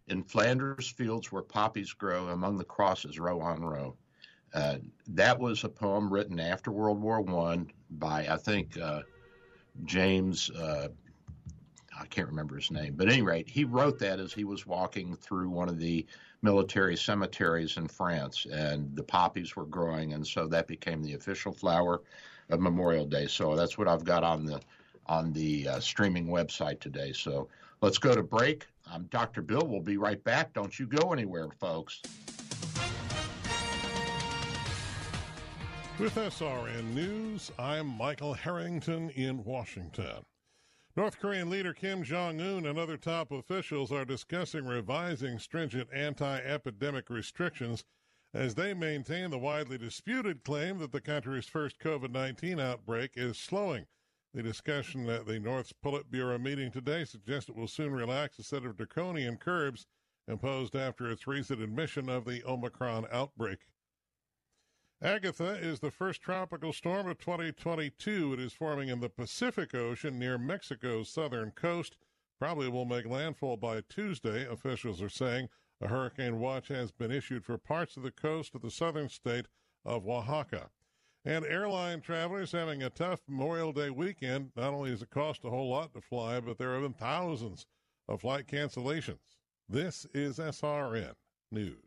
[0.07, 3.95] In Flanders fields where poppies grow, among the crosses, row on row.
[4.53, 9.01] Uh, that was a poem written after World War One by, I think, uh,
[9.83, 10.49] James.
[10.49, 10.87] Uh,
[11.99, 14.67] I can't remember his name, but at any rate, he wrote that as he was
[14.67, 16.05] walking through one of the
[16.41, 21.51] military cemeteries in France, and the poppies were growing, and so that became the official
[21.51, 22.01] flower
[22.49, 23.27] of Memorial Day.
[23.27, 24.61] So that's what I've got on the
[25.07, 27.13] on the uh, streaming website today.
[27.13, 27.49] So
[27.81, 28.67] let's go to break.
[28.87, 29.41] Um, I'm Dr.
[29.41, 29.65] Bill.
[29.65, 30.53] We'll be right back.
[30.53, 32.01] Don't you go anywhere, folks.
[35.99, 40.23] With SRN News, I'm Michael Harrington in Washington.
[40.95, 46.37] North Korean leader Kim Jong un and other top officials are discussing revising stringent anti
[46.39, 47.83] epidemic restrictions
[48.33, 53.37] as they maintain the widely disputed claim that the country's first COVID 19 outbreak is
[53.37, 53.85] slowing.
[54.33, 58.65] The discussion at the North's Politburo meeting today suggests it will soon relax a set
[58.65, 59.87] of draconian curbs
[60.27, 63.59] imposed after its recent admission of the Omicron outbreak.
[65.01, 68.33] Agatha is the first tropical storm of 2022.
[68.33, 71.95] It is forming in the Pacific Ocean near Mexico's southern coast.
[72.39, 75.49] Probably will make landfall by Tuesday, officials are saying.
[75.79, 79.47] A hurricane watch has been issued for parts of the coast of the southern state
[79.85, 80.71] of Oaxaca.
[81.27, 84.49] And airline travelers having a tough Memorial Day weekend.
[84.55, 87.65] Not only does it cost a whole lot to fly, but there have been thousands
[88.07, 89.19] of flight cancellations.
[89.67, 91.15] This is SRN
[91.51, 91.86] News.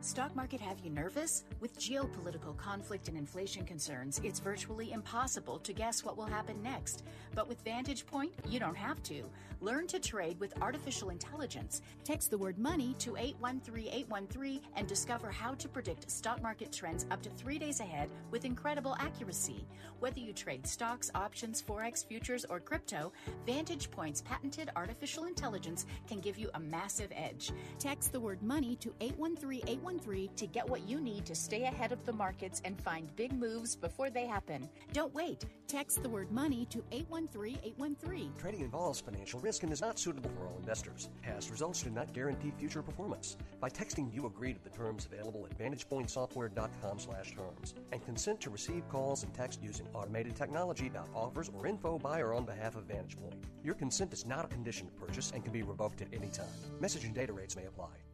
[0.00, 1.44] Stock market have you nervous?
[1.60, 7.02] With geopolitical conflict and inflation concerns, it's virtually impossible to guess what will happen next.
[7.34, 9.24] But with Vantage Point, you don't have to.
[9.60, 11.82] Learn to trade with artificial intelligence.
[12.02, 17.20] Text the word money to 813813 and discover how to predict stock market trends up
[17.20, 19.66] to three days ahead with incredible accuracy.
[19.98, 23.12] Whether you trade stocks, options, forex, futures, or crypto,
[23.44, 27.52] Vantage Point's patented artificial intelligence can give you a massive edge.
[27.78, 31.92] Text the word money to 813813 813 to get what you need to stay ahead
[31.92, 34.68] of the markets and find big moves before they happen.
[34.92, 35.44] Don't wait.
[35.66, 38.32] Text the word money to 813 813.
[38.38, 41.10] Trading involves financial risk and is not suitable for all investors.
[41.22, 43.36] Past results do not guarantee future performance.
[43.60, 48.50] By texting you agree to the terms available at VantagePointSoftware.com slash terms and consent to
[48.50, 52.76] receive calls and text using automated technology about offers or info by or on behalf
[52.76, 53.34] of VantagePoint.
[53.62, 56.46] Your consent is not a condition to purchase and can be revoked at any time.
[56.80, 58.09] Message and data rates may apply.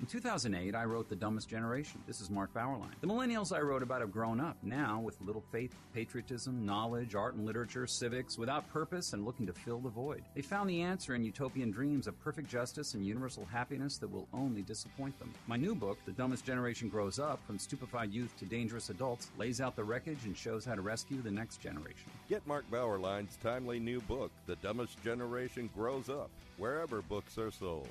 [0.00, 2.00] In 2008, I wrote The Dumbest Generation.
[2.06, 2.98] This is Mark Bauerlein.
[3.02, 7.34] The millennials I wrote about have grown up now with little faith, patriotism, knowledge, art
[7.34, 10.22] and literature, civics, without purpose and looking to fill the void.
[10.34, 14.26] They found the answer in utopian dreams of perfect justice and universal happiness that will
[14.32, 15.34] only disappoint them.
[15.46, 19.60] My new book, The Dumbest Generation Grows Up From Stupefied Youth to Dangerous Adults, lays
[19.60, 22.08] out the wreckage and shows how to rescue the next generation.
[22.26, 27.88] Get Mark Bauerlein's timely new book, The Dumbest Generation Grows Up, wherever books are sold.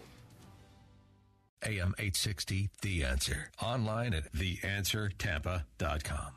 [1.66, 3.52] AM 860, The Answer.
[3.62, 6.34] Online at theanswertampa.com.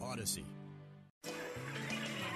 [0.00, 0.44] Odyssey.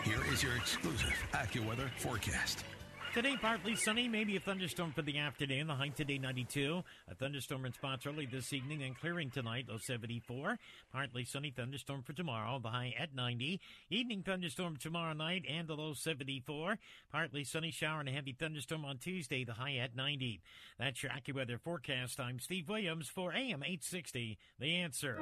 [0.05, 2.65] Here is your exclusive AccuWeather forecast.
[3.15, 5.67] Today, partly sunny, maybe a thunderstorm for the afternoon.
[5.67, 6.83] The high today, 92.
[7.11, 10.59] A thunderstorm in spots early this evening and clearing tonight, low 74.
[10.91, 13.61] Partly sunny thunderstorm for tomorrow, the high at 90.
[13.91, 16.79] Evening thunderstorm tomorrow night and the low 74.
[17.11, 20.41] Partly sunny shower and a heavy thunderstorm on Tuesday, the high at 90.
[20.79, 22.19] That's your AccuWeather forecast.
[22.19, 25.19] I'm Steve Williams for AM 860, The Answer.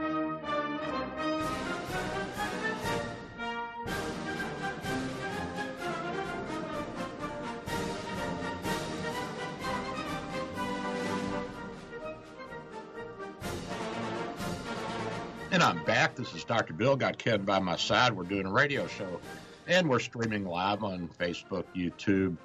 [15.60, 16.16] And I'm back.
[16.16, 16.72] This is Dr.
[16.72, 16.96] Bill.
[16.96, 18.14] Got Ken by my side.
[18.14, 19.20] We're doing a radio show,
[19.68, 22.38] and we're streaming live on Facebook, YouTube,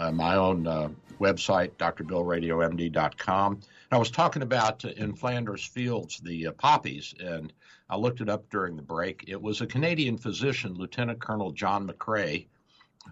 [0.00, 0.88] uh, my own uh,
[1.20, 3.60] website, drbillradiomd.com.
[3.92, 7.52] I was talking about uh, in Flanders Fields the uh, poppies, and
[7.88, 9.26] I looked it up during the break.
[9.28, 12.46] It was a Canadian physician, Lieutenant Colonel John McCrae,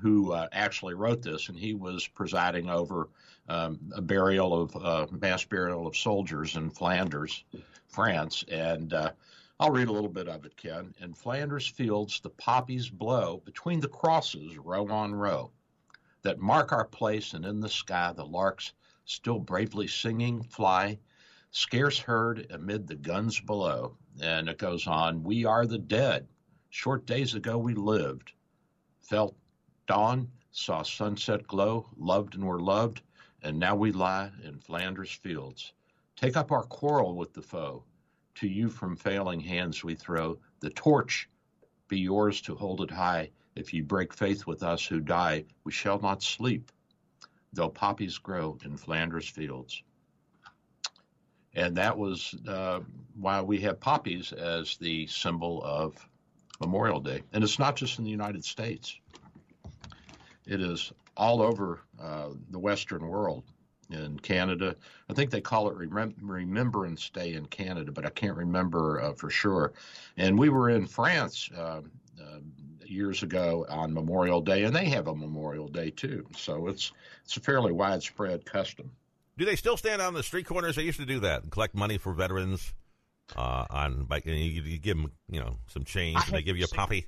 [0.03, 3.11] who uh, actually wrote this, and he was presiding over
[3.49, 7.45] um, a burial of uh, mass burial of soldiers in Flanders,
[7.87, 9.13] France, and uh,
[9.59, 10.95] I'll read a little bit of it, Ken.
[11.01, 15.51] In Flanders fields, the poppies blow between the crosses, row on row,
[16.21, 18.75] that mark our place, and in the sky the larks,
[19.07, 20.99] still bravely singing, fly,
[21.53, 23.97] scarce heard amid the guns below.
[24.21, 26.29] And it goes on, we are the dead.
[26.69, 28.33] Short days ago we lived,
[29.01, 29.35] felt
[29.87, 33.01] dawn, saw sunset glow, loved and were loved,
[33.41, 35.73] and now we lie in Flanders fields.
[36.15, 37.85] Take up our quarrel with the foe.
[38.37, 41.29] To you from failing hands we throw the torch.
[41.89, 43.31] Be yours to hold it high.
[43.55, 46.71] If you break faith with us who die, we shall not sleep,
[47.55, 49.83] though poppies grow in Flanders fields.
[51.55, 52.81] And that was uh,
[53.19, 55.97] why we have poppies as the symbol of
[56.61, 57.23] Memorial Day.
[57.33, 59.01] And it's not just in the United States,
[60.47, 63.45] it is all over uh, the Western world.
[63.89, 64.75] In Canada,
[65.09, 69.13] I think they call it Remem- Remembrance Day in Canada, but I can't remember uh,
[69.13, 69.75] for sure.
[70.17, 71.83] And we were in France uh,
[72.89, 76.27] years ago on Memorial Day, and they have a Memorial Day too.
[76.37, 76.93] So it's
[77.25, 78.91] it's a fairly widespread custom.
[79.37, 80.77] Do they still stand on the street corners?
[80.77, 82.75] They used to do that and collect money for veterans.
[83.35, 86.65] Uh, on and you, you give them, you know, some change, and they give you
[86.65, 87.07] a poppy.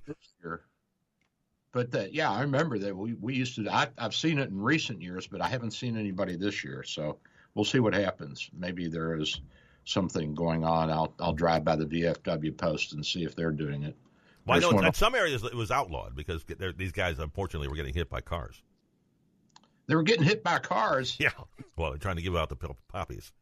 [1.73, 3.69] But uh, yeah, I remember that we, we used to.
[3.69, 6.83] I, I've seen it in recent years, but I haven't seen anybody this year.
[6.83, 7.19] So
[7.55, 8.49] we'll see what happens.
[8.57, 9.41] Maybe there is
[9.85, 10.91] something going on.
[10.91, 13.97] I'll I'll drive by the VFW post and see if they're doing it.
[14.47, 16.45] Well, I know in some areas it was outlawed because
[16.77, 18.63] these guys unfortunately were getting hit by cars.
[19.89, 21.17] They were getting hit by cars.
[21.21, 21.31] Yeah.
[21.77, 22.57] Well, they're trying to give out the
[22.89, 23.33] poppies.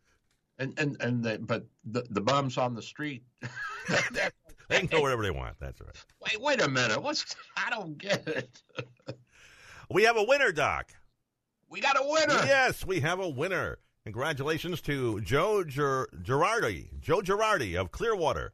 [0.59, 3.25] And and and they, but the the bums on the street.
[4.69, 5.57] they can go wherever they want.
[5.61, 6.05] That's right.
[6.21, 7.03] Wait, wait a minute.
[7.03, 8.63] What's I don't get it.
[9.91, 10.93] we have a winner, Doc.
[11.69, 12.47] We got a winner.
[12.47, 13.79] Yes, we have a winner.
[14.05, 18.53] Congratulations to Joe Ger- Girardi, Joe Girardi of Clearwater.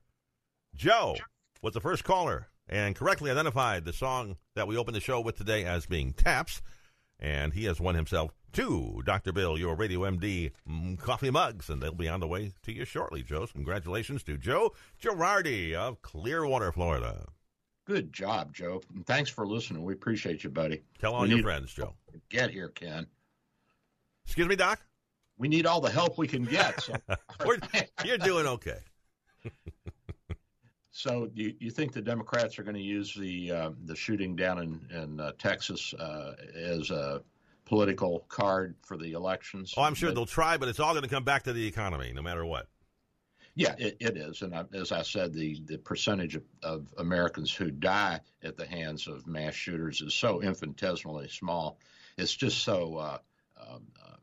[0.75, 1.17] Joe
[1.61, 5.37] was the first caller and correctly identified the song that we opened the show with
[5.37, 6.63] today as being Taps,
[7.21, 9.33] and he has won himself two Dr.
[9.33, 12.85] Bill, your Radio MD mm, coffee mugs, and they'll be on the way to you
[12.85, 13.47] shortly, Joe.
[13.47, 17.27] So congratulations to Joe Girardi of Clearwater, Florida.
[17.85, 18.81] Good job, Joe.
[18.95, 19.83] And thanks for listening.
[19.83, 20.83] We appreciate you, buddy.
[20.99, 21.95] Tell all we your friends, Joe.
[22.29, 23.07] Get here, Ken.
[24.25, 24.81] Excuse me, Doc?
[25.39, 26.81] We need all the help we can get.
[26.81, 26.95] So.
[28.05, 28.79] you're doing okay.
[30.95, 34.59] So you, you think the Democrats are going to use the uh, the shooting down
[34.59, 37.23] in in uh, Texas uh, as a
[37.65, 39.75] political card for the elections.
[39.77, 41.67] Oh, I'm sure but, they'll try, but it's all going to come back to the
[41.67, 42.69] economy, no matter what.
[43.55, 47.53] Yeah, it, it is, and I, as I said, the the percentage of, of, Americans
[47.53, 51.79] who die at the hands of mass shooters is so infinitesimally small.
[52.17, 53.19] It's just so uh,
[53.61, 54.17] um, uh,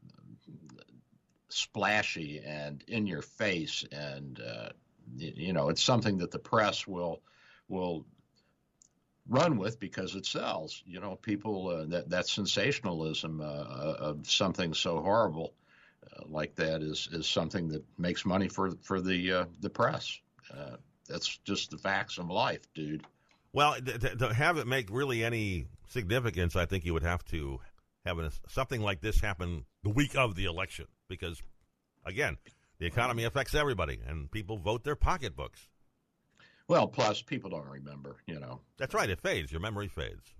[1.49, 4.69] splashy and in your face, and uh,
[5.15, 7.21] you know, it's something that the press will
[7.67, 8.07] will
[9.29, 10.83] run with because it sells.
[10.85, 15.53] You know, people uh, that that sensationalism uh, uh, of something so horrible
[16.11, 20.19] uh, like that is is something that makes money for for the uh, the press.
[20.53, 20.77] Uh,
[21.07, 23.03] that's just the facts of life, dude.
[23.51, 27.59] Well, to, to, have it make really any significance, I think you would have to
[28.05, 31.41] have a, something like this happen the week of the election, because
[32.05, 32.37] again,
[32.77, 35.67] the economy affects everybody, and people vote their pocketbooks.
[36.69, 38.61] Well, plus people don't remember, you know.
[38.77, 39.09] That's right.
[39.09, 39.51] It fades.
[39.51, 40.35] Your memory fades.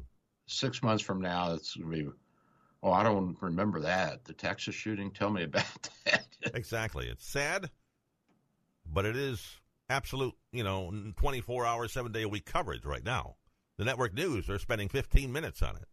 [0.46, 2.10] Six months from now, it's going to be,
[2.84, 4.26] oh, I don't remember that.
[4.26, 5.10] The Texas shooting.
[5.10, 5.66] Tell me about
[6.06, 6.28] that.
[6.54, 7.08] exactly.
[7.08, 7.72] It's sad,
[8.86, 9.44] but it is
[9.90, 13.36] absolute, you know, 24 hours, seven day a week coverage right now.
[13.78, 15.88] The network news are spending 15 minutes on it.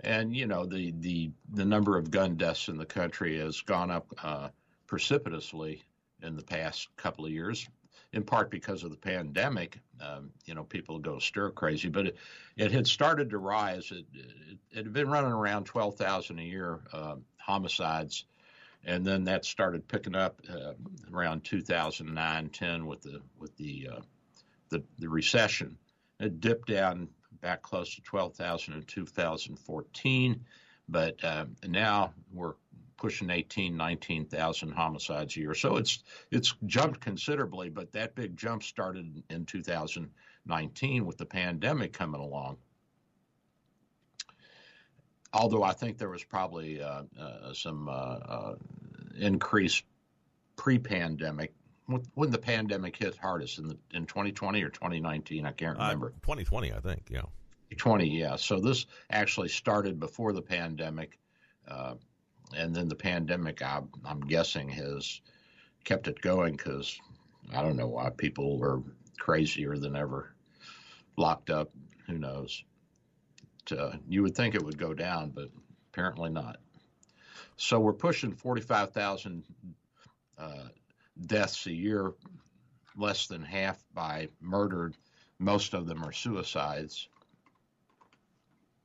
[0.00, 3.92] And you know the the the number of gun deaths in the country has gone
[3.92, 4.48] up uh,
[4.88, 5.84] precipitously
[6.22, 7.68] in the past couple of years
[8.12, 9.78] in part because of the pandemic.
[10.00, 12.16] Um, you know, people go stir crazy, but it,
[12.56, 13.90] it had started to rise.
[13.90, 18.24] It, it, it had been running around 12,000 a year uh, homicides,
[18.84, 20.72] and then that started picking up uh,
[21.12, 24.00] around 2009, 10 with the with the uh,
[24.68, 25.76] the, the recession.
[26.18, 27.08] It dipped down
[27.40, 30.44] back close to 12,000 in 2014,
[30.88, 32.54] but um, now we're
[33.02, 35.54] pushing 18, 19,000 homicides a year.
[35.54, 41.92] So it's it's jumped considerably, but that big jump started in 2019 with the pandemic
[41.92, 42.58] coming along.
[45.32, 48.54] Although I think there was probably uh, uh, some uh, uh
[49.18, 49.82] increase
[50.54, 51.54] pre-pandemic
[52.14, 55.44] when the pandemic hit hardest in the in 2020 or 2019.
[55.44, 56.10] I can't uh, remember.
[56.22, 57.02] 2020, I think.
[57.10, 57.22] Yeah.
[57.76, 58.36] 20, yeah.
[58.36, 61.18] So this actually started before the pandemic.
[61.66, 61.94] Uh,
[62.56, 65.20] and then the pandemic, I, I'm guessing, has
[65.84, 66.98] kept it going because
[67.52, 68.82] I don't know why people are
[69.18, 70.34] crazier than ever,
[71.16, 71.70] locked up.
[72.06, 72.64] Who knows?
[74.08, 75.48] You would think it would go down, but
[75.92, 76.58] apparently not.
[77.56, 79.44] So we're pushing 45,000
[80.38, 80.68] uh,
[81.26, 82.12] deaths a year,
[82.96, 84.96] less than half by murdered.
[85.38, 87.08] Most of them are suicides.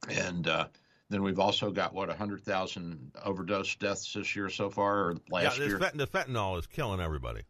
[0.09, 0.67] And uh,
[1.09, 5.65] then we've also got what 100,000 overdose deaths this year so far, or last yeah,
[5.65, 5.79] year.
[5.79, 7.41] Fent- the fentanyl is killing everybody.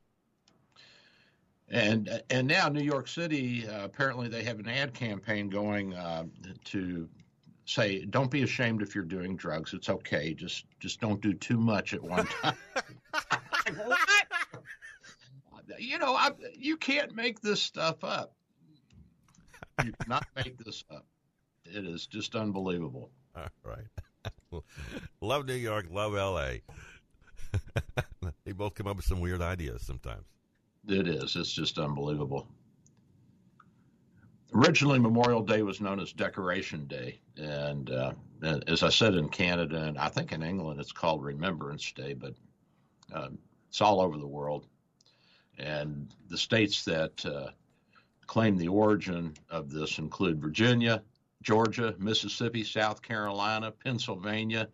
[1.70, 6.24] And and now New York City uh, apparently they have an ad campaign going uh,
[6.66, 7.10] to
[7.66, 9.74] say don't be ashamed if you're doing drugs.
[9.74, 10.34] It's okay.
[10.34, 12.55] Just just don't do too much at one time.
[13.86, 13.99] what?
[15.78, 18.34] You know, I, you can't make this stuff up.
[19.84, 21.05] You cannot make this up.
[21.66, 23.12] It is just unbelievable.
[23.66, 24.64] All right.
[25.22, 26.62] love New York, love L.A.
[28.46, 30.26] they both come up with some weird ideas sometimes.
[30.88, 31.36] It is.
[31.36, 32.48] It's just unbelievable.
[34.54, 38.14] Originally, Memorial Day was known as Decoration Day, and uh,
[38.68, 42.34] as I said in Canada and I think in England, it's called Remembrance Day, but
[43.14, 43.30] uh,
[43.68, 44.66] it's all over the world.
[45.58, 47.50] And the states that uh,
[48.26, 51.04] claim the origin of this include Virginia,
[51.48, 54.68] Georgia, Mississippi, South Carolina, Pennsylvania,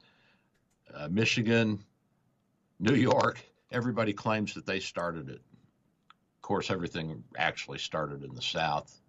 [0.92, 1.80] uh, Michigan,
[2.80, 3.46] New York.
[3.72, 5.40] Everybody claims that they started it.
[6.10, 9.00] Of course, everything actually started in the South.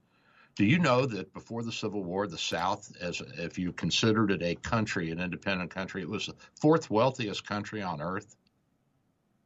[0.56, 4.42] Do you know that before the Civil War, the South, as if you considered it
[4.42, 8.36] a country, an independent country, it was the fourth wealthiest country on earth?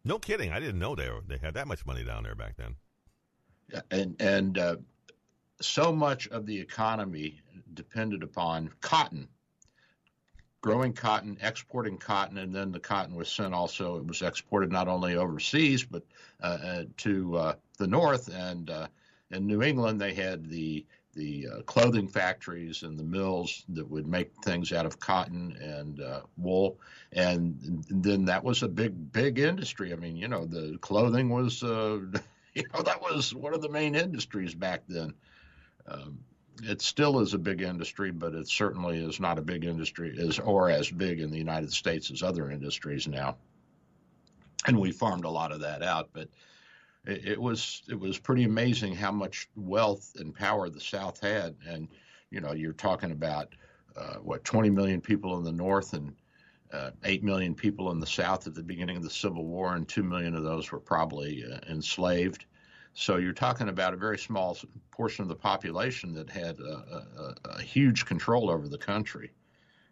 [0.04, 0.50] No kidding.
[0.50, 2.74] I didn't know they were, they had that much money down there back then.
[3.72, 4.76] Yeah, and and uh,
[5.60, 7.40] so much of the economy
[7.74, 9.28] depended upon cotton,
[10.60, 14.88] growing cotton, exporting cotton, and then the cotton was sent also, it was exported not
[14.88, 16.02] only overseas, but
[16.42, 18.28] uh, uh, to uh, the north.
[18.28, 18.88] And uh,
[19.30, 20.84] in New England, they had the
[21.14, 26.00] the uh, clothing factories and the mills that would make things out of cotton and
[26.00, 26.78] uh, wool,
[27.12, 27.56] and
[27.90, 29.92] then that was a big, big industry.
[29.92, 33.96] I mean, you know, the clothing was, you know, that was one of the main
[33.96, 35.12] industries back then.
[35.90, 36.18] Um,
[36.62, 40.38] it still is a big industry, but it certainly is not a big industry as
[40.38, 43.36] or as big in the United States as other industries now.
[44.66, 46.28] And we farmed a lot of that out, but
[47.06, 51.54] it, it was it was pretty amazing how much wealth and power the South had.
[51.66, 51.88] And
[52.30, 53.54] you know, you're talking about
[53.96, 56.14] uh, what 20 million people in the north and
[56.72, 59.88] uh, 8 million people in the south at the beginning of the Civil War, and
[59.88, 62.44] 2 million of those were probably uh, enslaved.
[63.00, 64.58] So you're talking about a very small
[64.90, 69.30] portion of the population that had a, a, a huge control over the country.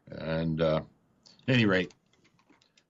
[0.09, 0.81] And uh,
[1.47, 1.95] at any rate,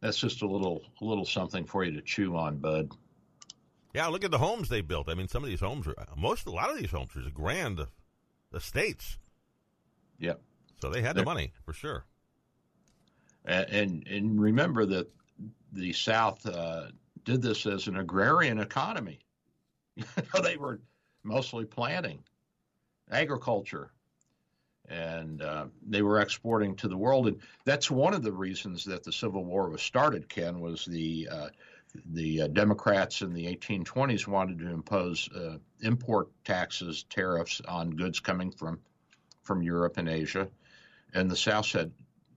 [0.00, 2.92] that's just a little a little something for you to chew on, bud.
[3.92, 5.10] Yeah, look at the homes they built.
[5.10, 7.86] I mean, some of these homes are most a lot of these homes are grand
[8.54, 9.18] estates.
[10.18, 10.40] Yep.
[10.80, 12.06] So they had the money for sure.
[13.44, 15.10] And and, and remember that
[15.72, 16.86] the South uh,
[17.24, 19.20] did this as an agrarian economy.
[20.42, 20.80] they were
[21.22, 22.22] mostly planting,
[23.10, 23.90] agriculture,
[24.88, 27.26] and uh, they were exporting to the world.
[27.26, 30.28] And that's one of the reasons that the Civil War was started.
[30.28, 31.48] Ken was the uh,
[32.12, 38.20] the uh, Democrats in the 1820s wanted to impose uh, import taxes, tariffs on goods
[38.20, 38.80] coming from
[39.42, 40.48] from Europe and Asia,
[41.14, 41.92] and the South said,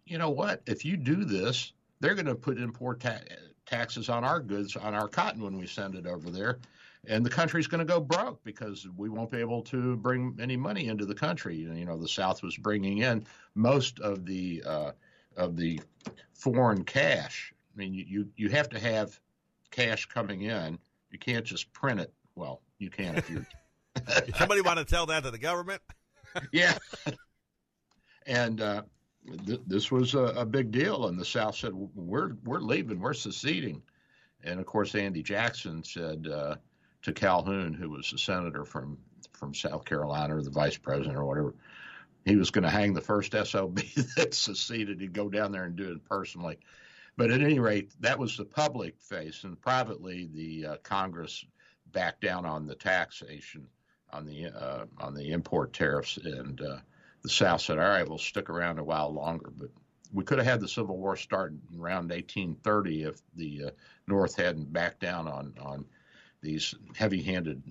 [0.05, 0.62] you know what?
[0.66, 3.20] If you do this, they're going to put import ta-
[3.66, 6.60] taxes on our goods, on our cotton when we send it over there,
[7.08, 10.58] and the country's going to go broke because we won't be able to bring any
[10.58, 11.56] money into the country.
[11.56, 13.26] You know, the South was bringing in
[13.56, 14.91] most of the uh,
[15.38, 15.80] of the
[16.34, 17.54] foreign cash.
[17.74, 19.20] I mean, you, you have to have
[19.72, 20.78] cash coming in.
[21.12, 22.14] You can't just print it.
[22.36, 23.45] Well, you can if you.
[24.38, 25.82] Somebody want to tell that to the government?
[26.52, 26.78] yeah.
[28.26, 28.84] and uh,
[29.45, 33.00] th- this was a, a, big deal, and the South said, "We're we're leaving.
[33.00, 33.82] We're seceding."
[34.43, 36.56] And of course, Andy Jackson said uh,
[37.04, 38.97] to Calhoun, who was a senator from
[39.34, 41.56] from South Carolina or the vice president or whatever,
[42.26, 43.76] he was going to hang the first SOB
[44.18, 45.00] that seceded.
[45.00, 46.60] He'd go down there and do it personally.
[47.16, 51.45] But at any rate, that was the public face, and privately, the uh, Congress
[51.91, 53.68] backed down on the taxation
[54.12, 56.78] on the uh, on the import tariffs, and uh,
[57.22, 59.70] the South said, "All right, we'll stick around a while longer." But
[60.14, 63.70] we could have had the Civil War start around 1830 if the uh,
[64.08, 65.86] North hadn't backed down on on
[66.42, 67.62] these heavy-handed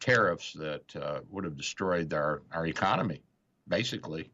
[0.00, 3.22] tariffs that uh, would have destroyed our our economy.
[3.68, 4.30] Basically,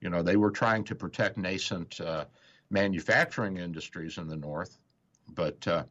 [0.00, 2.24] you know, they were trying to protect nascent uh,
[2.70, 4.78] manufacturing industries in the North,
[5.34, 5.84] but uh,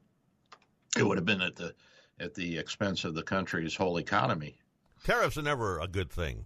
[0.97, 1.73] it would have been at the
[2.19, 4.57] at the expense of the country's whole economy.
[5.03, 6.45] Tariffs are never a good thing.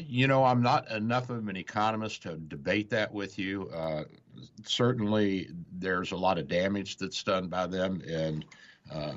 [0.00, 3.68] You know, I'm not enough of an economist to debate that with you.
[3.74, 4.04] Uh,
[4.64, 8.44] certainly, there's a lot of damage that's done by them, and
[8.92, 9.14] uh,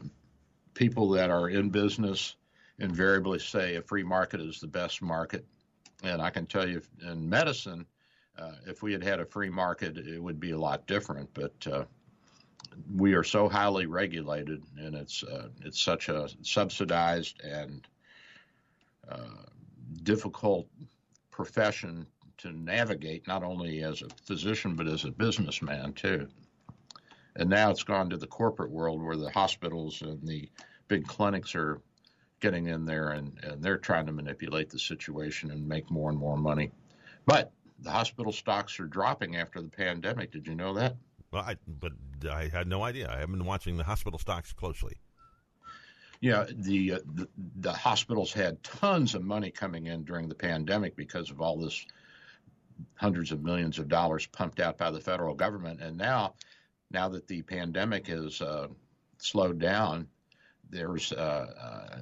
[0.74, 2.36] people that are in business
[2.80, 5.46] invariably say a free market is the best market.
[6.04, 7.86] And I can tell you, in medicine,
[8.38, 11.30] uh, if we had had a free market, it would be a lot different.
[11.34, 11.86] But uh,
[12.94, 17.88] we are so highly regulated, and it's uh, it's such a subsidized and
[19.10, 19.46] uh,
[20.04, 20.68] difficult
[21.32, 22.06] profession
[22.38, 26.28] to navigate, not only as a physician but as a businessman too.
[27.38, 30.50] And now it's gone to the corporate world where the hospitals and the
[30.88, 31.82] big clinics are
[32.40, 36.20] getting in there and, and they're trying to manipulate the situation and make more and
[36.20, 36.72] more money.
[37.26, 40.32] But the hospital stocks are dropping after the pandemic.
[40.32, 40.96] Did you know that?
[41.32, 41.92] Well, I, but
[42.32, 43.10] I had no idea.
[43.12, 44.98] I haven't been watching the hospital stocks closely.
[46.22, 50.96] Yeah, the, uh, the, the hospitals had tons of money coming in during the pandemic
[50.96, 51.86] because of all this
[52.96, 56.34] hundreds of millions of dollars pumped out by the federal government, and now
[56.92, 58.68] now that the pandemic has uh,
[59.18, 60.08] slowed down,
[60.70, 61.98] there's uh, uh,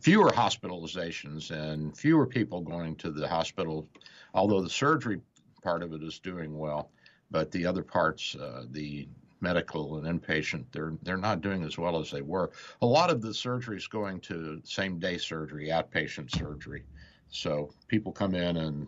[0.00, 3.88] fewer hospitalizations and fewer people going to the hospital,
[4.32, 5.20] although the surgery
[5.62, 6.90] part of it is doing well
[7.30, 9.08] but the other parts, uh, the
[9.40, 12.50] medical and inpatient, they're they're not doing as well as they were.
[12.82, 16.84] A lot of the surgery is going to same day surgery, outpatient surgery.
[17.28, 18.86] So people come in and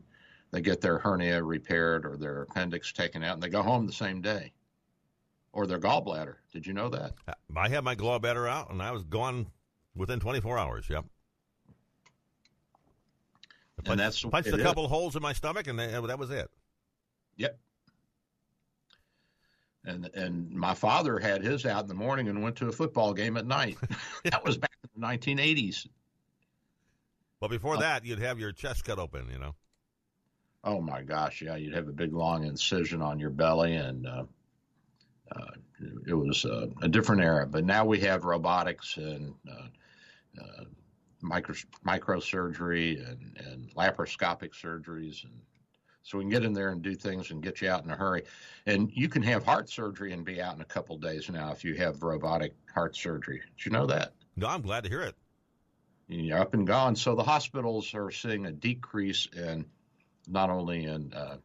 [0.51, 3.93] they get their hernia repaired or their appendix taken out, and they go home the
[3.93, 4.53] same day.
[5.53, 6.37] Or their gallbladder.
[6.53, 7.15] Did you know that?
[7.57, 9.47] I had my gallbladder out, and I was gone
[9.97, 10.87] within 24 hours.
[10.89, 11.05] Yep.
[13.79, 14.91] I punched, and that's punched a couple is.
[14.91, 16.51] holes in my stomach, and that was it.
[17.37, 17.59] Yep.
[19.85, 23.15] And and my father had his out in the morning and went to a football
[23.15, 23.79] game at night.
[24.25, 25.87] that was back in the 1980s.
[27.41, 29.55] Well, before uh, that, you'd have your chest cut open, you know.
[30.65, 34.25] Oh my gosh, yeah, you'd have a big long incision on your belly, and uh,
[35.35, 35.51] uh,
[36.07, 37.47] it was uh, a different era.
[37.47, 40.65] But now we have robotics and uh, uh,
[41.21, 41.55] micro
[41.87, 45.41] microsurgery and, and laparoscopic surgeries and
[46.09, 47.95] so we can get in there and do things and get you out in a
[47.95, 48.23] hurry.
[48.65, 51.63] And you can have heart surgery and be out in a couple days now if
[51.63, 53.43] you have robotic heart surgery.
[53.59, 54.15] Did you know that?
[54.35, 55.15] No, I'm glad to hear it.
[56.09, 56.97] you're up and gone.
[56.97, 59.67] So the hospitals are seeing a decrease in
[60.27, 61.37] not only in uh,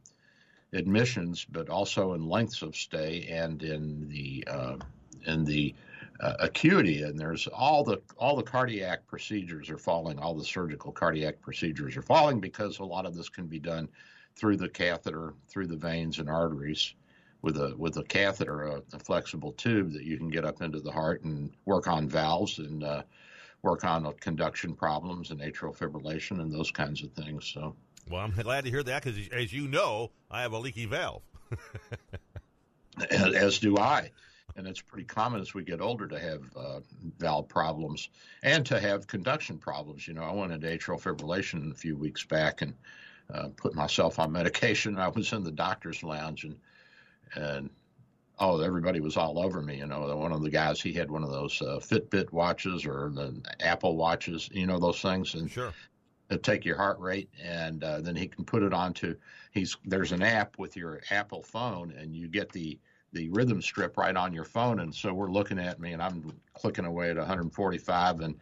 [0.72, 4.78] admissions but also in lengths of stay and in the uh,
[5.26, 5.76] in the
[6.22, 7.04] uh, acuity.
[7.04, 10.20] And there's all the all the cardiac procedures are falling.
[10.20, 13.90] All the surgical cardiac procedures are falling because a lot of this can be done
[14.36, 16.94] through the catheter, through the veins and arteries.
[17.42, 20.80] With a with a catheter, a, a flexible tube that you can get up into
[20.80, 23.04] the heart and work on valves and uh,
[23.64, 27.52] work on conduction problems and atrial fibrillation and those kinds of things.
[27.54, 27.76] So,
[28.10, 31.24] well, I'm glad to hear that because, as you know, I have a leaky valve.
[33.10, 34.12] as do I.
[34.56, 36.80] And it's pretty common as we get older to have uh,
[37.18, 38.10] valve problems
[38.44, 40.08] and to have conduction problems.
[40.08, 42.76] You know, I went into atrial fibrillation a few weeks back and
[43.34, 44.98] uh, put myself on medication.
[44.98, 46.58] I was in the doctor's lounge and
[47.36, 47.70] and
[48.40, 49.78] oh, everybody was all over me.
[49.78, 53.12] You know, one of the guys he had one of those uh, Fitbit watches or
[53.14, 54.50] the Apple watches.
[54.52, 55.74] You know those things, and sure.
[56.42, 59.16] take your heart rate, and uh, then he can put it onto.
[59.52, 62.80] He's there's an app with your Apple phone, and you get the
[63.14, 64.80] the rhythm strip right on your phone.
[64.80, 68.36] And so we're looking at me, and I'm clicking away at 145, and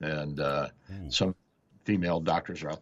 [0.00, 0.68] and uh,
[1.08, 1.34] some
[1.84, 2.76] female doctors are,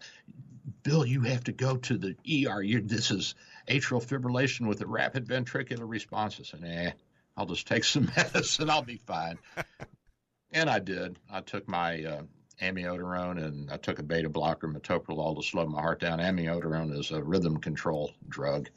[0.85, 2.14] Bill, you have to go to the
[2.47, 2.62] ER.
[2.62, 3.35] You, this is
[3.66, 6.39] atrial fibrillation with a rapid ventricular response.
[6.39, 6.91] I said, eh,
[7.37, 8.70] I'll just take some medicine.
[8.70, 9.39] I'll be fine.
[10.53, 11.18] and I did.
[11.32, 12.22] I took my uh,
[12.61, 16.18] amiodarone and I took a beta blocker, metoprolol, to slow my heart down.
[16.18, 18.68] Amiodarone is a rhythm control drug.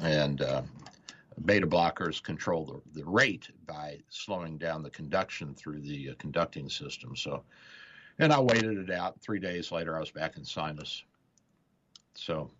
[0.00, 0.62] And uh,
[1.44, 6.70] beta blockers control the, the, rate by slowing down the conduction through the uh, conducting
[6.70, 7.14] system.
[7.14, 7.44] So,
[8.18, 9.20] and I waited it out.
[9.20, 11.04] Three days later, I was back in sinus.
[12.14, 12.50] So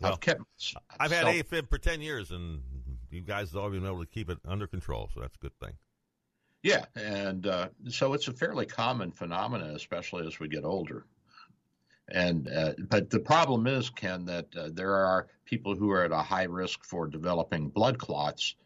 [0.00, 0.42] well, I've kept.
[0.98, 2.60] I've had AFib for ten years, and
[3.10, 5.58] you guys have all been able to keep it under control, so that's a good
[5.58, 5.72] thing.
[6.62, 11.06] Yeah, and uh, so it's a fairly common phenomenon, especially as we get older.
[12.10, 16.12] And uh, but the problem is, Ken, that uh, there are people who are at
[16.12, 18.56] a high risk for developing blood clots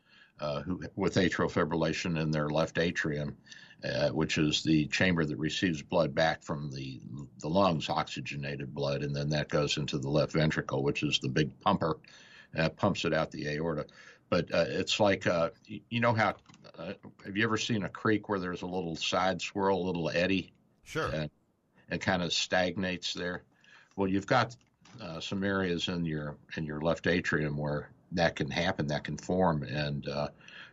[0.41, 3.37] uh, who, with atrial fibrillation in their left atrium,
[3.85, 7.01] uh, which is the chamber that receives blood back from the
[7.41, 11.29] the lungs, oxygenated blood, and then that goes into the left ventricle, which is the
[11.29, 11.99] big pumper,
[12.57, 13.87] uh, pumps it out the aorta.
[14.31, 16.35] But uh, it's like uh, you know how
[16.79, 16.93] uh,
[17.25, 20.53] have you ever seen a creek where there's a little side swirl, a little eddy?
[20.85, 21.11] Sure.
[21.13, 21.31] And
[21.91, 23.43] it kind of stagnates there.
[23.97, 24.57] Well, you've got
[25.01, 29.17] uh, some areas in your in your left atrium where that can happen, that can
[29.17, 30.07] form, and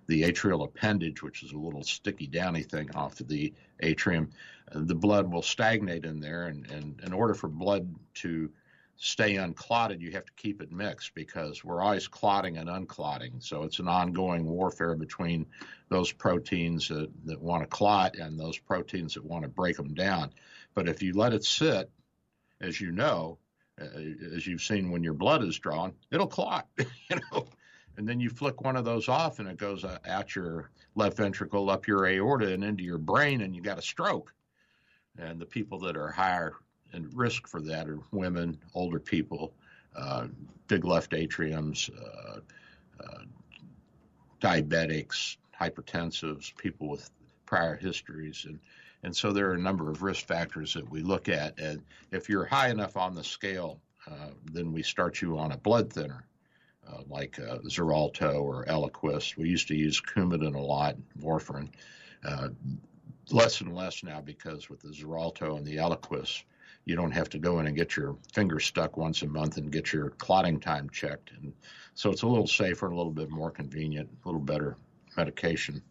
[0.09, 4.31] the atrial appendage, which is a little sticky downy thing off of the atrium,
[4.73, 6.47] the blood will stagnate in there.
[6.47, 8.49] And, and in order for blood to
[8.97, 13.39] stay unclotted, you have to keep it mixed because we're always clotting and unclotting.
[13.39, 15.45] So it's an ongoing warfare between
[15.89, 19.93] those proteins that, that want to clot and those proteins that want to break them
[19.93, 20.31] down.
[20.73, 21.87] But if you let it sit,
[22.59, 23.37] as you know,
[23.79, 23.85] uh,
[24.35, 26.67] as you've seen when your blood is drawn, it'll clot.
[26.79, 27.45] you know,
[27.99, 31.17] and then you flick one of those off and it goes uh, out your left
[31.17, 34.33] ventricle up your aorta and into your brain and you got a stroke.
[35.17, 36.53] And the people that are higher
[36.93, 39.53] in risk for that are women older people
[39.97, 40.27] uh,
[40.69, 42.39] big left atriums uh,
[43.03, 43.23] uh,
[44.39, 47.11] diabetics hypertensives people with
[47.45, 48.45] prior histories.
[48.47, 48.59] And
[49.03, 51.59] and so there are a number of risk factors that we look at.
[51.59, 51.83] And
[52.13, 55.91] if you're high enough on the scale uh, then we start you on a blood
[55.91, 56.23] thinner
[56.91, 59.37] uh, like uh, Xarelto or Eliquis.
[59.37, 61.69] We used to use Coumadin a lot, warfarin.
[62.23, 62.49] Uh,
[63.31, 66.43] less and less now because with the Xarelto and the Eliquis,
[66.85, 69.71] you don't have to go in and get your finger stuck once a month and
[69.71, 71.31] get your clotting time checked.
[71.39, 71.53] And
[71.93, 74.75] so it's a little safer, a little bit more convenient, a little better
[75.15, 75.81] medication.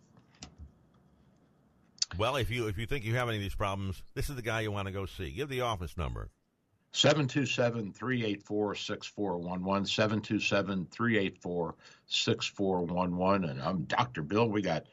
[2.17, 4.43] Well, if you if you think you have any of these problems, this is the
[4.43, 5.31] guy you want to go see.
[5.31, 6.31] Give the office number.
[6.93, 9.87] 727 384 6411.
[9.87, 11.75] 727 384
[12.07, 13.51] 6411.
[13.51, 14.23] And I'm Dr.
[14.23, 14.49] Bill.
[14.49, 14.87] We got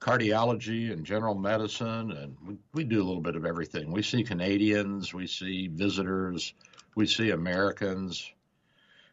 [0.00, 3.90] cardiology and general medicine, and we, we do a little bit of everything.
[3.90, 6.54] We see Canadians, we see visitors,
[6.94, 8.30] we see Americans.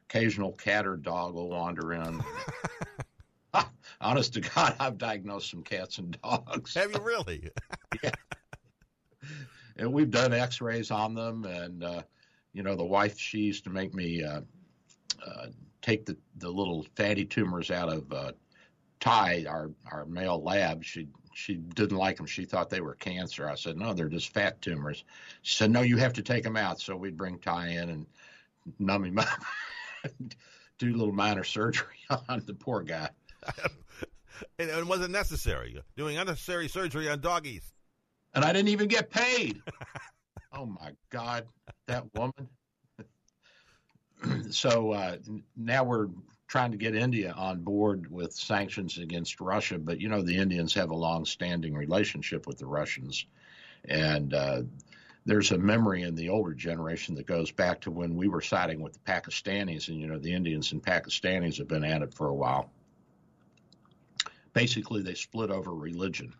[0.07, 2.23] Occasional cat or dog will wander in.
[4.01, 6.73] Honest to God, I've diagnosed some cats and dogs.
[6.75, 7.49] Have you really?
[8.03, 8.11] yeah.
[9.77, 12.01] And we've done X-rays on them, and uh,
[12.55, 14.39] you know, the wife she used to make me uh,
[15.25, 15.47] uh,
[15.81, 18.31] take the, the little fatty tumors out of uh,
[19.01, 20.83] Ty, our our male lab.
[20.83, 22.25] She she didn't like them.
[22.25, 23.49] She thought they were cancer.
[23.49, 25.03] I said, no, they're just fat tumors.
[25.41, 26.79] She said, no, you have to take them out.
[26.79, 28.05] So we'd bring Ty in and
[28.79, 29.27] numb him up,
[30.79, 31.97] do a little minor surgery
[32.29, 33.09] on the poor guy.
[34.59, 35.77] and it wasn't necessary.
[35.97, 37.73] Doing unnecessary surgery on doggies.
[38.33, 39.61] and I didn't even get paid.
[40.53, 41.45] oh my God,
[41.87, 42.49] that woman.
[44.49, 45.17] so uh,
[45.55, 46.09] now we're
[46.47, 50.73] trying to get India on board with sanctions against Russia, but you know the Indians
[50.73, 53.25] have a long-standing relationship with the Russians,
[53.85, 54.61] and uh,
[55.25, 58.79] there's a memory in the older generation that goes back to when we were siding
[58.79, 62.27] with the Pakistanis, and you know the Indians and Pakistanis have been at it for
[62.27, 62.69] a while.
[64.53, 66.33] Basically, they split over religion.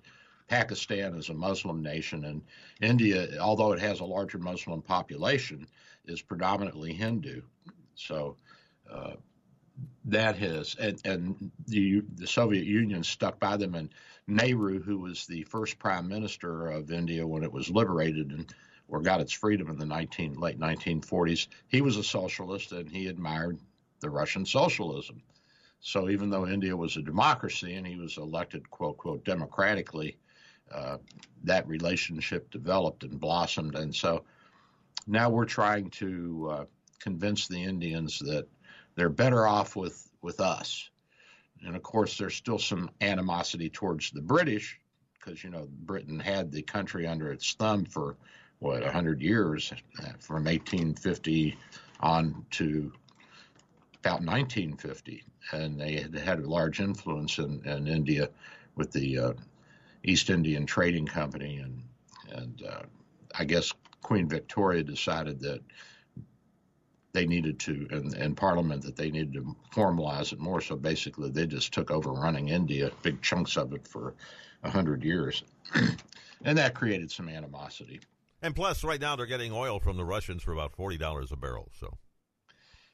[0.48, 2.42] Pakistan is a Muslim nation, and
[2.82, 5.68] India, although it has a larger Muslim population,
[6.06, 7.42] is predominantly Hindu.
[7.96, 8.38] So
[8.92, 9.14] uh,
[10.06, 13.90] that has, and, and the, the Soviet Union stuck by them, and
[14.28, 18.54] Nehru, who was the first prime minister of India when it was liberated and
[18.88, 23.08] or got its freedom in the 19, late 1940s, he was a socialist and he
[23.08, 23.58] admired
[24.00, 25.22] the Russian socialism.
[25.80, 30.18] So even though India was a democracy and he was elected, quote, quote, democratically,
[31.44, 33.76] that relationship developed and blossomed.
[33.76, 34.24] And so
[35.08, 36.66] now we're trying to uh,
[37.00, 38.48] convince the Indians that
[38.96, 40.90] they're better off with, with us.
[41.66, 44.80] And of course, there's still some animosity towards the British
[45.14, 48.16] because, you know, Britain had the country under its thumb for,
[48.60, 51.58] what, 100 years uh, from 1850
[52.00, 52.92] on to
[54.00, 55.24] about 1950.
[55.52, 58.30] And they had, had a large influence in, in India
[58.76, 59.34] with the uh,
[60.06, 61.58] East Indian Trading Company.
[61.58, 61.84] And,
[62.32, 62.84] and uh,
[63.38, 65.62] I guess Queen Victoria decided that
[67.16, 70.62] they needed to, and, and Parliament, that they needed to formalize it more.
[70.62, 74.14] So basically, they just took over running India, big chunks of it for
[74.64, 75.44] a hundred years,
[76.44, 78.02] and that created some animosity.
[78.42, 81.38] And plus, right now they're getting oil from the Russians for about forty dollars a
[81.38, 81.72] barrel.
[81.80, 81.98] So,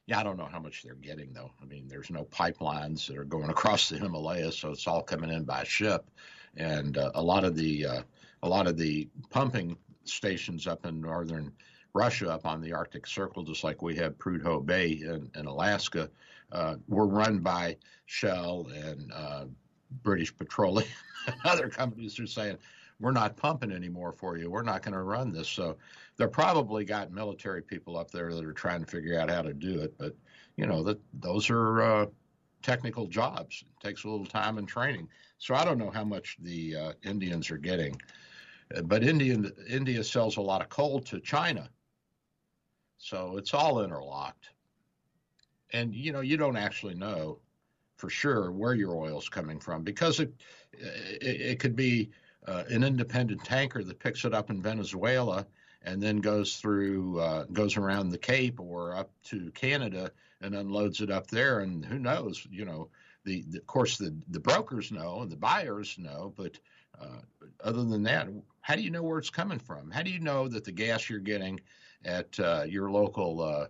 [0.05, 1.51] yeah, I don't know how much they're getting though.
[1.61, 5.31] I mean, there's no pipelines that are going across the Himalayas, so it's all coming
[5.31, 6.09] in by ship,
[6.57, 8.01] and uh, a lot of the uh,
[8.43, 11.51] a lot of the pumping stations up in northern
[11.93, 16.09] Russia up on the Arctic Circle, just like we have Prudhoe Bay in, in Alaska,
[16.51, 17.75] uh, were run by
[18.05, 19.45] Shell and uh,
[20.03, 20.87] British Petroleum
[21.45, 22.57] other companies are saying,
[22.99, 24.49] we're not pumping anymore for you.
[24.49, 25.49] We're not going to run this.
[25.49, 25.77] So
[26.17, 29.53] they're probably got military people up there that are trying to figure out how to
[29.53, 29.97] do it.
[29.97, 30.15] But,
[30.55, 32.05] you know, that those are uh,
[32.61, 33.63] technical jobs.
[33.63, 35.07] It takes a little time and training.
[35.37, 37.99] So I don't know how much the uh, Indians are getting.
[38.83, 41.69] But Indian, India sells a lot of coal to China
[43.01, 44.51] so it's all interlocked.
[45.73, 47.39] And you know, you don't actually know
[47.97, 50.31] for sure where your oil's coming from because it
[50.71, 52.11] it, it could be
[52.47, 55.47] uh, an independent tanker that picks it up in Venezuela
[55.81, 60.11] and then goes through uh, goes around the Cape or up to Canada
[60.41, 61.59] and unloads it up there.
[61.59, 62.45] And who knows?
[62.49, 62.89] You know,
[63.23, 66.57] the, the of course the the brokers know and the buyers know, but
[66.99, 67.21] uh,
[67.63, 68.27] other than that,
[68.61, 69.89] how do you know where it's coming from?
[69.91, 71.59] How do you know that the gas you're getting
[72.05, 73.67] at uh, your local uh,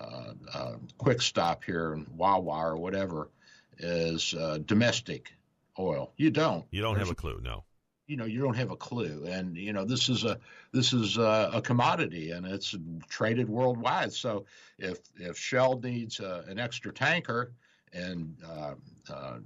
[0.00, 3.30] uh, uh, quick stop here in Wawa or whatever
[3.78, 5.32] is uh, domestic
[5.78, 6.12] oil.
[6.16, 6.64] You don't.
[6.70, 7.40] You don't There's, have a clue.
[7.42, 7.64] No.
[8.08, 10.38] You know, you don't have a clue, and you know this is a
[10.72, 12.74] this is a, a commodity, and it's
[13.10, 14.14] traded worldwide.
[14.14, 14.46] So
[14.78, 17.52] if if Shell needs uh, an extra tanker,
[17.92, 18.74] and uh,
[19.12, 19.38] uh,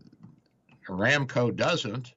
[0.89, 2.15] Aramco doesn't,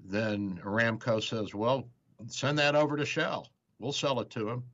[0.00, 1.86] then Aramco says, "Well,
[2.26, 3.46] send that over to Shell.
[3.78, 4.64] We'll sell it to them."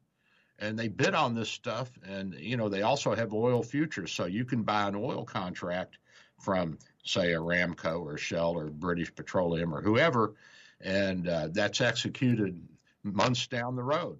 [0.58, 4.26] and they bid on this stuff and you know they also have oil futures so
[4.26, 5.96] you can buy an oil contract
[6.38, 10.34] from say aramco or shell or british petroleum or whoever
[10.82, 12.60] and uh, that's executed
[13.02, 14.18] months down the road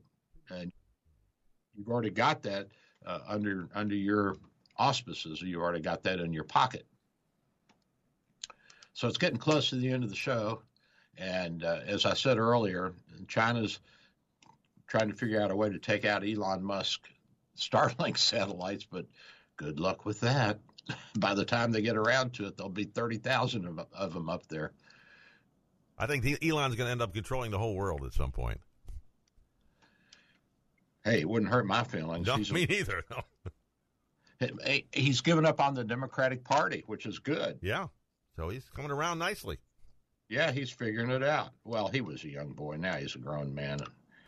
[0.51, 0.73] and
[1.75, 2.69] you've already got that
[3.07, 4.37] uh, under under your
[4.77, 6.87] auspices you already got that in your pocket
[8.93, 10.61] so it's getting close to the end of the show
[11.19, 12.93] and uh, as i said earlier
[13.29, 13.79] china's
[14.93, 17.09] trying to figure out a way to take out Elon Musk
[17.57, 19.07] Starlink satellites, but
[19.57, 20.59] good luck with that.
[21.19, 24.47] By the time they get around to it, there'll be 30,000 of, of them up
[24.49, 24.73] there.
[25.99, 28.61] I think Elon's going to end up controlling the whole world at some point.
[31.05, 32.27] Hey, it wouldn't hurt my feelings.
[32.27, 33.03] No, he's me a, neither.
[33.11, 34.49] No.
[34.93, 37.59] he's given up on the Democratic Party, which is good.
[37.61, 37.87] Yeah.
[38.37, 39.59] So he's coming around nicely.
[40.29, 41.51] Yeah, he's figuring it out.
[41.65, 42.77] Well, he was a young boy.
[42.77, 43.81] Now he's a grown man.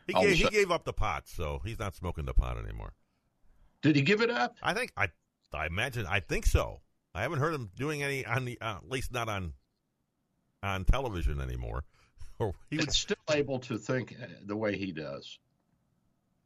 [0.07, 2.93] He gave, he gave up the pot, so he's not smoking the pot anymore.
[3.81, 4.57] Did he give it up?
[4.62, 5.09] I think I
[5.53, 6.81] I imagine I think so.
[7.15, 9.55] I haven't heard him doing any on the uh, at least not on
[10.65, 11.85] on television anymore.
[12.39, 15.39] or he was still able to think uh, the way he does.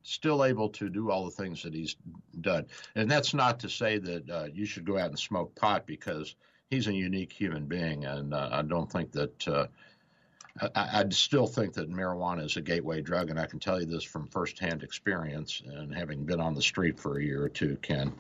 [0.03, 1.97] Still able to do all the things that he's
[2.41, 5.87] done, and that's not to say that uh, you should go out and smoke pot
[5.87, 6.35] because
[6.71, 9.66] he's a unique human being, and uh, I don't think that uh,
[10.61, 13.87] I, I still think that marijuana is a gateway drug, and I can tell you
[13.87, 17.77] this from firsthand experience and having been on the street for a year or two,
[17.83, 18.12] Ken.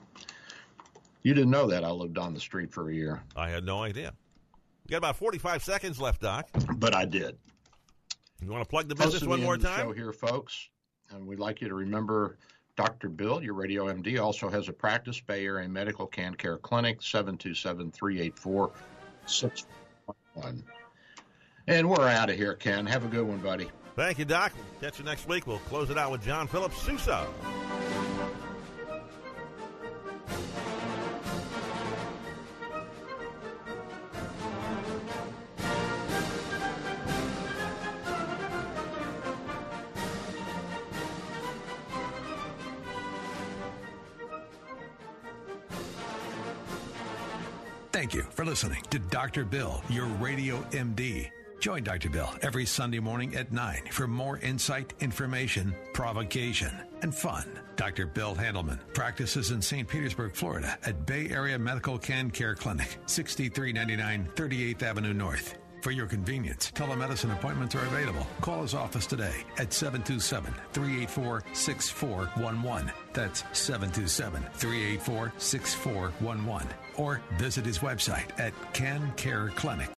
[1.22, 3.22] You didn't know that I lived on the street for a year.
[3.36, 4.12] I had no idea.
[4.88, 6.48] We got about 45 seconds left, Doc.
[6.76, 7.36] But I did.
[8.40, 9.80] You want to plug the business one more time?
[9.80, 10.70] Show here, folks,
[11.10, 12.38] and we'd like you to remember
[12.76, 13.10] Dr.
[13.10, 17.90] Bill, your radio MD, also has a practice, Bay Area Medical Can Care Clinic, 727
[17.90, 18.70] 384
[19.26, 20.64] 6111.
[21.66, 22.86] And we're out of here, Ken.
[22.86, 23.68] Have a good one, buddy.
[23.94, 24.52] Thank you, Doc.
[24.80, 25.46] Catch you next week.
[25.46, 27.26] We'll close it out with John Phillips Sousa.
[47.98, 49.44] Thank you for listening to Dr.
[49.44, 51.28] Bill, your radio MD.
[51.58, 52.08] Join Dr.
[52.08, 56.70] Bill every Sunday morning at 9 for more insight, information, provocation,
[57.02, 57.44] and fun.
[57.74, 58.06] Dr.
[58.06, 59.88] Bill Handelman practices in St.
[59.88, 65.58] Petersburg, Florida at Bay Area Medical Can Care Clinic, 6399 38th Avenue North.
[65.80, 68.26] For your convenience, telemedicine appointments are available.
[68.40, 72.92] Call his office today at 727 384 6411.
[73.12, 76.68] That's 727 384 6411.
[76.96, 79.97] Or visit his website at Can Care Clinic.